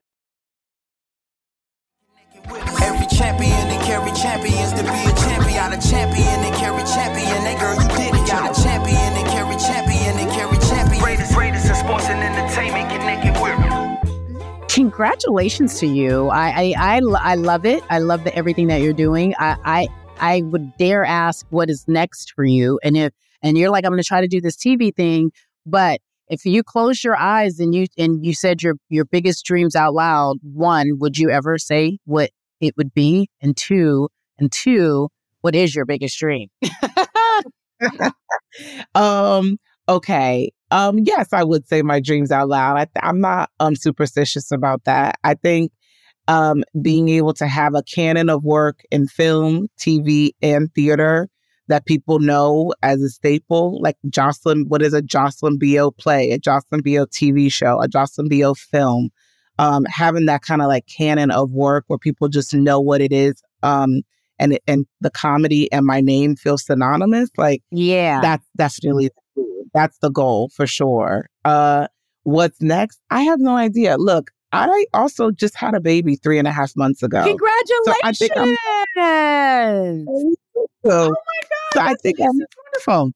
Every 2.81 3.07
champion 3.07 3.51
and 3.51 3.81
carry 3.83 4.11
champions 4.13 4.73
to 4.73 4.83
be 4.83 4.89
a 4.89 5.13
champion. 5.15 5.73
A 5.73 5.79
champion 5.79 6.39
and 6.43 6.55
Cari 6.55 6.83
Champion. 6.83 7.43
That 7.43 7.59
girl, 7.59 7.75
you 7.75 7.87
did 7.95 8.13
it. 8.13 8.27
Got 8.27 8.57
a 8.57 8.61
champion 8.61 8.97
and 8.97 9.27
Cari 9.27 9.55
Champion 9.57 10.17
and 10.17 10.29
Cari 10.31 10.57
Champion. 10.57 11.01
Greatest, 11.01 11.33
greatest 11.33 11.67
in 11.67 11.75
sports 11.75 12.05
and 12.09 12.19
entertainment 12.21 12.89
connected 12.89 13.39
with. 13.41 14.71
Congratulations 14.73 15.79
to 15.79 15.87
you. 15.87 16.29
I, 16.29 16.49
I, 16.49 16.73
I, 16.77 17.01
I 17.19 17.35
love 17.35 17.65
it. 17.65 17.83
I 17.89 17.99
love 17.99 18.23
the, 18.23 18.35
everything 18.35 18.67
that 18.67 18.81
you're 18.81 18.93
doing. 18.93 19.35
I, 19.37 19.55
I, 19.63 19.87
I 20.19 20.41
would 20.41 20.75
dare 20.77 21.05
ask 21.05 21.45
what 21.51 21.69
is 21.69 21.87
next 21.87 22.33
for 22.33 22.43
you. 22.43 22.79
And 22.83 22.97
if, 22.97 23.13
and 23.41 23.57
you're 23.57 23.69
like, 23.69 23.85
I'm 23.85 23.91
going 23.91 24.01
to 24.01 24.07
try 24.07 24.21
to 24.21 24.27
do 24.27 24.41
this 24.41 24.55
TV 24.57 24.93
thing, 24.95 25.31
but 25.65 26.01
if 26.31 26.45
you 26.45 26.63
close 26.63 27.03
your 27.03 27.17
eyes 27.17 27.59
and 27.59 27.75
you 27.75 27.87
and 27.97 28.25
you 28.25 28.33
said 28.33 28.63
your 28.63 28.75
your 28.89 29.03
biggest 29.03 29.45
dreams 29.45 29.75
out 29.75 29.93
loud, 29.93 30.37
one, 30.41 30.97
would 30.99 31.17
you 31.17 31.29
ever 31.29 31.57
say 31.57 31.99
what 32.05 32.31
it 32.61 32.75
would 32.77 32.93
be? 32.93 33.29
And 33.41 33.55
two, 33.55 34.07
and 34.39 34.49
two, 34.49 35.09
what 35.41 35.55
is 35.55 35.75
your 35.75 35.85
biggest 35.85 36.17
dream? 36.17 36.47
um, 38.95 39.57
okay. 39.89 40.51
Um, 40.71 40.99
yes, 40.99 41.33
I 41.33 41.43
would 41.43 41.67
say 41.67 41.81
my 41.81 41.99
dreams 41.99 42.31
out 42.31 42.47
loud. 42.47 42.77
I 42.77 42.87
I'm 43.05 43.19
not 43.19 43.49
um 43.59 43.75
superstitious 43.75 44.51
about 44.51 44.85
that. 44.85 45.19
I 45.25 45.33
think 45.33 45.73
um 46.29 46.63
being 46.81 47.09
able 47.09 47.33
to 47.33 47.47
have 47.47 47.75
a 47.75 47.83
canon 47.83 48.29
of 48.29 48.45
work 48.45 48.79
in 48.89 49.07
film, 49.07 49.67
TV, 49.77 50.31
and 50.41 50.73
theater 50.73 51.27
that 51.67 51.85
people 51.85 52.19
know 52.19 52.73
as 52.83 53.01
a 53.01 53.09
staple, 53.09 53.79
like 53.81 53.97
Jocelyn, 54.09 54.65
what 54.67 54.81
is 54.81 54.93
a 54.93 55.01
Jocelyn 55.01 55.57
Bioh 55.59 55.95
play, 55.95 56.31
a 56.31 56.37
Jocelyn 56.37 56.83
Bioh 56.83 57.07
TV 57.07 57.51
show, 57.51 57.81
a 57.81 57.87
Jocelyn 57.87 58.29
Bioh 58.29 58.57
film, 58.57 59.09
um, 59.59 59.85
having 59.85 60.25
that 60.25 60.41
kind 60.41 60.61
of 60.61 60.67
like 60.67 60.85
canon 60.87 61.31
of 61.31 61.51
work 61.51 61.85
where 61.87 61.99
people 61.99 62.27
just 62.27 62.53
know 62.53 62.79
what 62.79 63.01
it 63.01 63.13
is. 63.13 63.41
Um, 63.63 64.01
and 64.39 64.57
and 64.67 64.85
the 65.01 65.11
comedy 65.11 65.71
and 65.71 65.85
my 65.85 66.01
name 66.01 66.35
feel 66.35 66.57
synonymous. 66.57 67.29
Like, 67.37 67.61
yeah, 67.69 68.21
that's 68.21 68.45
definitely 68.57 69.11
that's 69.73 69.97
the 69.99 70.09
goal 70.09 70.49
for 70.49 70.65
sure. 70.65 71.29
Uh, 71.45 71.87
what's 72.23 72.61
next? 72.61 72.99
I 73.11 73.21
have 73.21 73.39
no 73.39 73.55
idea. 73.55 73.97
Look, 73.97 74.31
I 74.53 74.85
also 74.93 75.31
just 75.31 75.55
had 75.55 75.73
a 75.75 75.79
baby 75.79 76.15
three 76.15 76.37
and 76.37 76.47
a 76.47 76.51
half 76.51 76.75
months 76.75 77.03
ago. 77.03 77.23
Congratulations! 77.23 78.57
So 80.85 80.91
I'm, 80.91 81.07
oh 81.07 81.09
my 81.09 81.41
god! 81.49 81.73
So 81.73 81.79
I 81.81 81.95
think 81.95 82.19
I'm 82.19 82.37
wonderful. 82.37 83.11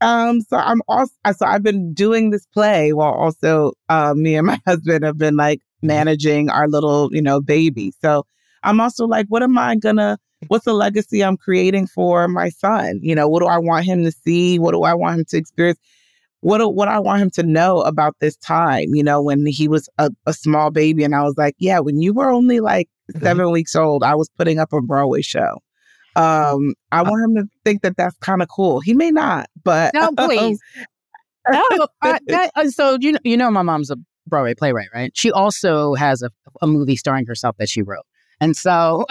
Um, 0.00 0.40
so 0.40 0.56
I'm 0.56 0.82
also 0.88 1.12
so 1.36 1.46
I've 1.46 1.62
been 1.62 1.92
doing 1.94 2.30
this 2.30 2.46
play 2.46 2.92
while 2.92 3.12
also 3.12 3.72
uh, 3.88 4.14
me 4.14 4.34
and 4.36 4.46
my 4.46 4.60
husband 4.66 5.04
have 5.04 5.18
been 5.18 5.36
like 5.36 5.60
managing 5.82 6.50
our 6.50 6.68
little, 6.68 7.08
you 7.12 7.22
know, 7.22 7.40
baby. 7.40 7.92
So 8.00 8.24
I'm 8.62 8.80
also 8.80 9.06
like, 9.06 9.26
what 9.28 9.42
am 9.42 9.58
I 9.58 9.76
gonna 9.76 10.18
what's 10.48 10.64
the 10.64 10.72
legacy 10.72 11.22
I'm 11.22 11.36
creating 11.36 11.86
for 11.86 12.26
my 12.26 12.48
son? 12.48 13.00
You 13.02 13.14
know, 13.14 13.28
what 13.28 13.40
do 13.40 13.46
I 13.46 13.58
want 13.58 13.84
him 13.84 14.04
to 14.04 14.12
see? 14.12 14.58
What 14.58 14.72
do 14.72 14.82
I 14.82 14.94
want 14.94 15.18
him 15.18 15.24
to 15.26 15.36
experience? 15.36 15.78
What 16.42 16.74
what 16.74 16.88
I 16.88 16.98
want 16.98 17.22
him 17.22 17.30
to 17.30 17.42
know 17.42 17.80
about 17.80 18.16
this 18.20 18.36
time, 18.36 18.94
you 18.94 19.02
know, 19.02 19.22
when 19.22 19.46
he 19.46 19.68
was 19.68 19.88
a, 19.98 20.10
a 20.26 20.32
small 20.32 20.70
baby 20.70 21.04
and 21.04 21.14
I 21.14 21.22
was 21.22 21.34
like, 21.36 21.54
yeah, 21.58 21.78
when 21.78 22.00
you 22.00 22.12
were 22.12 22.30
only 22.30 22.60
like 22.60 22.88
7 23.20 23.50
weeks 23.50 23.74
old, 23.74 24.02
I 24.02 24.14
was 24.14 24.28
putting 24.36 24.58
up 24.58 24.72
a 24.72 24.80
Broadway 24.80 25.22
show. 25.22 25.58
Um, 26.14 26.74
I 26.90 27.02
want 27.02 27.24
him 27.24 27.36
to 27.36 27.50
think 27.64 27.82
that 27.82 27.96
that's 27.96 28.16
kind 28.18 28.42
of 28.42 28.48
cool. 28.48 28.80
He 28.80 28.92
may 28.92 29.10
not, 29.10 29.48
but 29.64 29.94
No, 29.94 30.10
please. 30.18 30.60
no, 31.48 31.86
I, 32.02 32.18
that, 32.26 32.50
uh, 32.54 32.68
so 32.68 32.98
you 33.00 33.12
know, 33.12 33.18
you 33.24 33.36
know, 33.36 33.50
my 33.50 33.62
mom's 33.62 33.90
a 33.90 33.96
Broadway 34.26 34.54
playwright, 34.54 34.88
right? 34.94 35.10
She 35.14 35.32
also 35.32 35.94
has 35.94 36.22
a, 36.22 36.30
a 36.60 36.66
movie 36.66 36.96
starring 36.96 37.26
herself 37.26 37.56
that 37.58 37.68
she 37.68 37.82
wrote, 37.82 38.04
and 38.40 38.56
so 38.56 39.06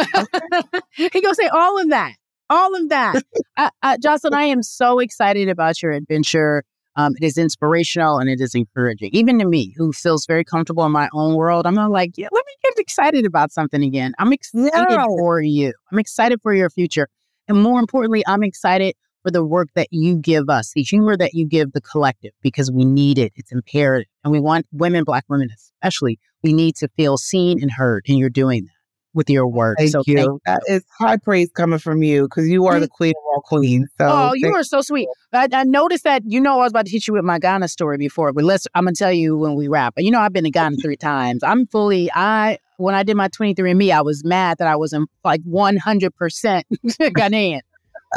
he 0.92 1.22
goes 1.22 1.38
say 1.38 1.48
all 1.48 1.80
of 1.80 1.90
that, 1.90 2.14
all 2.50 2.76
of 2.76 2.90
that. 2.90 3.24
uh, 3.58 3.70
uh, 3.82 3.98
Jocelyn, 3.98 4.34
I 4.34 4.44
am 4.44 4.62
so 4.62 5.00
excited 5.00 5.50
about 5.50 5.82
your 5.82 5.92
adventure. 5.92 6.64
Um, 6.96 7.14
it 7.20 7.26
is 7.26 7.38
inspirational 7.38 8.18
and 8.18 8.30
it 8.30 8.42
is 8.42 8.54
encouraging, 8.54 9.12
even 9.14 9.40
to 9.40 9.46
me, 9.46 9.74
who 9.78 9.94
feels 9.94 10.26
very 10.26 10.44
comfortable 10.44 10.86
in 10.86 10.92
my 10.92 11.08
own 11.14 11.36
world. 11.36 11.66
I'm 11.66 11.76
not 11.76 11.92
like, 11.92 12.12
yeah, 12.18 12.28
let 12.32 12.46
me 12.46 12.54
get 12.64 12.74
excited 12.80 13.26
about 13.26 13.52
something 13.52 13.82
again. 13.84 14.14
I'm 14.20 14.34
excited 14.34 14.72
Yeah. 14.90 15.06
for 15.06 15.42
you. 15.42 15.74
I'm 15.92 16.00
excited 16.00 16.42
for 16.42 16.54
your 16.54 16.70
future, 16.70 17.08
and 17.48 17.62
more 17.62 17.80
importantly, 17.80 18.24
I'm 18.28 18.44
excited 18.44 18.96
for 19.24 19.32
the 19.32 19.46
work 19.46 19.70
that 19.76 19.88
you 19.92 20.16
give 20.18 20.50
us, 20.50 20.72
the 20.74 20.82
humor 20.82 21.16
that 21.16 21.34
you 21.34 21.46
give 21.46 21.74
the 21.74 21.82
collective, 21.82 22.32
because 22.42 22.72
we 22.72 22.84
need 22.84 23.20
it. 23.20 23.32
It's 23.36 23.52
imperative. 23.52 24.08
And 24.24 24.32
we 24.32 24.40
want 24.40 24.66
women, 24.72 25.04
Black 25.04 25.26
women 25.30 25.50
especially, 25.56 26.20
we 26.44 26.54
need 26.54 26.76
to 26.78 26.88
feel 26.98 27.18
seen 27.18 27.62
and 27.62 27.72
heard. 27.72 28.04
And 28.08 28.18
you're 28.18 28.32
doing 28.32 28.64
that 28.66 28.72
with 29.14 29.30
your 29.30 29.48
work. 29.48 29.78
Thank 29.78 29.92
so 29.92 30.04
you. 30.06 30.16
thank 30.16 30.44
That 30.46 30.62
is 30.68 30.84
high 30.98 31.18
praise 31.18 31.50
coming 31.52 31.80
from 31.80 32.04
you 32.04 32.24
because 32.24 32.48
you 32.48 32.66
are 32.68 32.80
the 32.80 32.88
queen 32.88 33.12
of 33.12 33.24
all 33.34 33.42
queens. 33.42 33.90
So 34.00 34.08
oh, 34.08 34.34
you 34.34 34.54
are 34.54 34.64
so 34.64 34.82
sweet. 34.82 35.08
I, 35.34 35.48
I 35.52 35.64
noticed 35.64 36.04
that 36.04 36.24
you 36.26 36.40
know 36.40 36.60
I 36.60 36.64
was 36.64 36.72
about 36.72 36.86
to 36.86 36.92
hit 36.92 37.08
you 37.08 37.14
with 37.14 37.24
my 37.24 37.40
Ghana 37.40 37.68
story 37.68 37.98
before, 37.98 38.34
but 38.34 38.44
let's 38.44 38.68
I'm 38.74 38.86
gonna 38.86 38.96
tell 38.96 39.12
you 39.12 39.38
when 39.38 39.56
we 39.56 39.68
wrap. 39.68 39.94
You 39.98 40.12
know 40.12 40.20
I've 40.20 40.34
been 40.34 40.44
to 40.46 40.52
Ghana 40.52 40.78
three 40.78 40.98
times. 40.98 41.44
I'm 41.44 41.68
fully 41.68 42.10
I 42.14 42.58
when 42.78 42.96
I 42.96 43.04
did 43.04 43.16
my 43.16 43.30
23andMe, 43.30 43.92
I 43.92 44.02
was 44.02 44.24
mad 44.24 44.58
that 44.58 44.68
I 44.68 44.76
wasn't 44.76 45.10
like 45.24 45.42
100 45.44 46.16
percent 46.16 46.66
Ghanaian. 46.86 47.62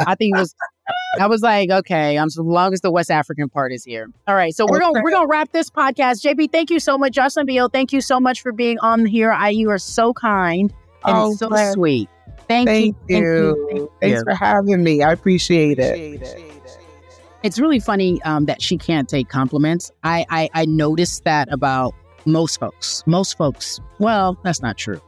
I 0.05 0.15
think 0.15 0.35
it 0.35 0.39
was. 0.39 0.53
I 1.19 1.27
was 1.27 1.41
like, 1.41 1.69
okay, 1.71 2.17
I'm 2.17 2.27
as 2.27 2.37
long 2.37 2.73
as 2.73 2.81
the 2.81 2.91
West 2.91 3.09
African 3.09 3.47
part 3.47 3.71
is 3.71 3.83
here. 3.83 4.07
All 4.27 4.35
right, 4.35 4.53
so 4.53 4.65
we're 4.69 4.79
gonna 4.79 5.01
we're 5.01 5.11
gonna 5.11 5.27
wrap 5.27 5.51
this 5.51 5.69
podcast. 5.69 6.21
JB, 6.21 6.51
thank 6.51 6.69
you 6.69 6.79
so 6.79 6.97
much. 6.97 7.13
Jocelyn 7.13 7.47
Bioh, 7.47 7.71
thank 7.71 7.93
you 7.93 8.01
so 8.01 8.19
much 8.19 8.41
for 8.41 8.51
being 8.51 8.77
on 8.79 9.05
here. 9.05 9.31
I 9.31 9.49
you 9.49 9.69
are 9.69 9.77
so 9.77 10.13
kind 10.13 10.73
and 11.07 11.17
Oh, 11.17 11.35
so 11.35 11.47
glad- 11.49 11.73
sweet. 11.73 12.09
Thank, 12.47 12.67
Thank 12.69 12.95
you. 13.07 13.17
you. 13.17 13.67
Thank 13.69 13.79
you. 13.79 13.91
Thanks 14.01 14.23
for 14.23 14.35
having 14.35 14.83
me. 14.83 15.01
I 15.01 15.11
appreciate 15.11 15.79
it. 15.79 16.21
It's 17.43 17.59
really 17.59 17.79
funny 17.79 18.21
um, 18.23 18.45
that 18.45 18.61
she 18.61 18.77
can't 18.77 19.07
take 19.09 19.29
compliments. 19.29 19.91
I, 20.03 20.25
I 20.29 20.49
I 20.53 20.65
noticed 20.65 21.23
that 21.25 21.51
about 21.51 21.93
most 22.25 22.59
folks. 22.59 23.03
Most 23.05 23.37
folks. 23.37 23.79
Well, 23.99 24.37
that's 24.43 24.61
not 24.61 24.77
true. 24.77 24.99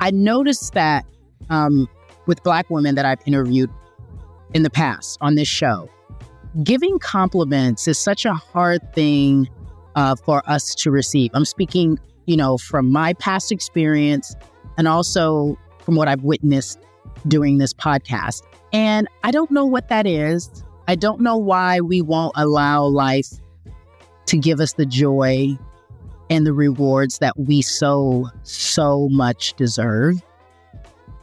I 0.00 0.10
noticed 0.10 0.74
that 0.74 1.04
um, 1.50 1.88
with 2.26 2.42
Black 2.42 2.68
women 2.70 2.94
that 2.94 3.04
I've 3.06 3.20
interviewed 3.26 3.70
in 4.54 4.62
the 4.62 4.70
past 4.70 5.18
on 5.22 5.34
this 5.34 5.48
show, 5.48 5.88
giving 6.62 6.98
compliments 6.98 7.88
is 7.88 7.98
such 7.98 8.24
a 8.26 8.34
hard 8.34 8.80
thing 8.94 9.48
uh, 9.94 10.14
for 10.24 10.42
us 10.48 10.74
to 10.76 10.90
receive. 10.90 11.30
I'm 11.34 11.44
speaking, 11.46 11.98
you 12.26 12.36
know, 12.36 12.58
from 12.58 12.90
my 12.92 13.14
past 13.14 13.50
experience 13.50 14.34
and 14.78 14.88
also 14.88 15.58
from 15.80 15.96
what 15.96 16.08
I've 16.08 16.22
witnessed 16.22 16.78
doing 17.26 17.58
this 17.58 17.74
podcast. 17.74 18.42
And 18.72 19.08
I 19.24 19.30
don't 19.30 19.50
know 19.50 19.66
what 19.66 19.88
that 19.88 20.06
is. 20.06 20.64
I 20.86 20.94
don't 20.94 21.20
know 21.20 21.36
why 21.36 21.80
we 21.80 22.00
won't 22.00 22.32
allow 22.36 22.84
life 22.84 23.28
to 24.26 24.38
give 24.38 24.60
us 24.60 24.74
the 24.74 24.86
joy 24.86 25.58
and 26.30 26.46
the 26.46 26.52
rewards 26.52 27.18
that 27.18 27.38
we 27.38 27.62
so, 27.62 28.28
so 28.42 29.08
much 29.10 29.54
deserve. 29.54 30.22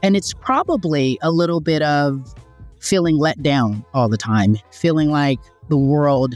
And 0.03 0.16
it's 0.16 0.34
probably 0.34 1.18
a 1.22 1.32
little 1.32 1.62
bit 1.62 1.82
of 1.82 2.36
feeling 2.80 3.18
let 3.18 3.41
down 3.41 3.86
all 3.93 4.10
the 4.10 4.18
time, 4.18 4.58
feeling 4.72 5.10
like 5.10 5.39
the 5.70 5.78
world 5.78 6.36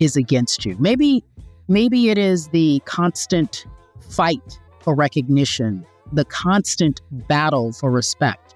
is 0.00 0.16
against 0.16 0.64
you. 0.64 0.76
Maybe, 0.78 1.24
maybe 1.68 2.10
it 2.10 2.18
is 2.18 2.48
the 2.48 2.80
constant 2.84 3.66
fight 4.00 4.58
for 4.80 4.94
recognition, 4.94 5.86
the 6.12 6.24
constant 6.24 7.00
battle 7.10 7.72
for 7.72 7.90
respect. 7.90 8.54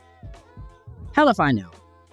Hell 1.15 1.29
if 1.29 1.39
I 1.39 1.53
know. 1.53 1.71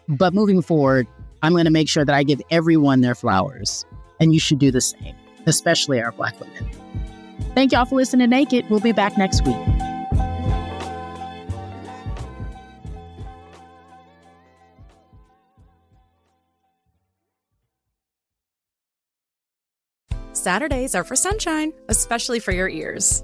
But 0.07 0.33
moving 0.33 0.61
forward, 0.61 1.07
I'm 1.41 1.53
going 1.53 1.65
to 1.65 1.71
make 1.71 1.89
sure 1.89 2.05
that 2.05 2.13
I 2.13 2.23
give 2.23 2.41
everyone 2.51 3.01
their 3.01 3.15
flowers. 3.15 3.85
And 4.19 4.33
you 4.33 4.39
should 4.39 4.59
do 4.59 4.69
the 4.71 4.81
same, 4.81 5.15
especially 5.47 6.01
our 6.01 6.11
Black 6.11 6.39
women. 6.39 6.69
Thank 7.55 7.71
y'all 7.71 7.85
for 7.85 7.95
listening 7.95 8.29
to 8.29 8.35
Naked. 8.35 8.69
We'll 8.69 8.79
be 8.79 8.91
back 8.91 9.17
next 9.17 9.45
week. 9.45 9.57
Saturdays 20.33 20.95
are 20.95 21.03
for 21.03 21.15
sunshine, 21.15 21.71
especially 21.87 22.39
for 22.39 22.51
your 22.51 22.67
ears. 22.67 23.23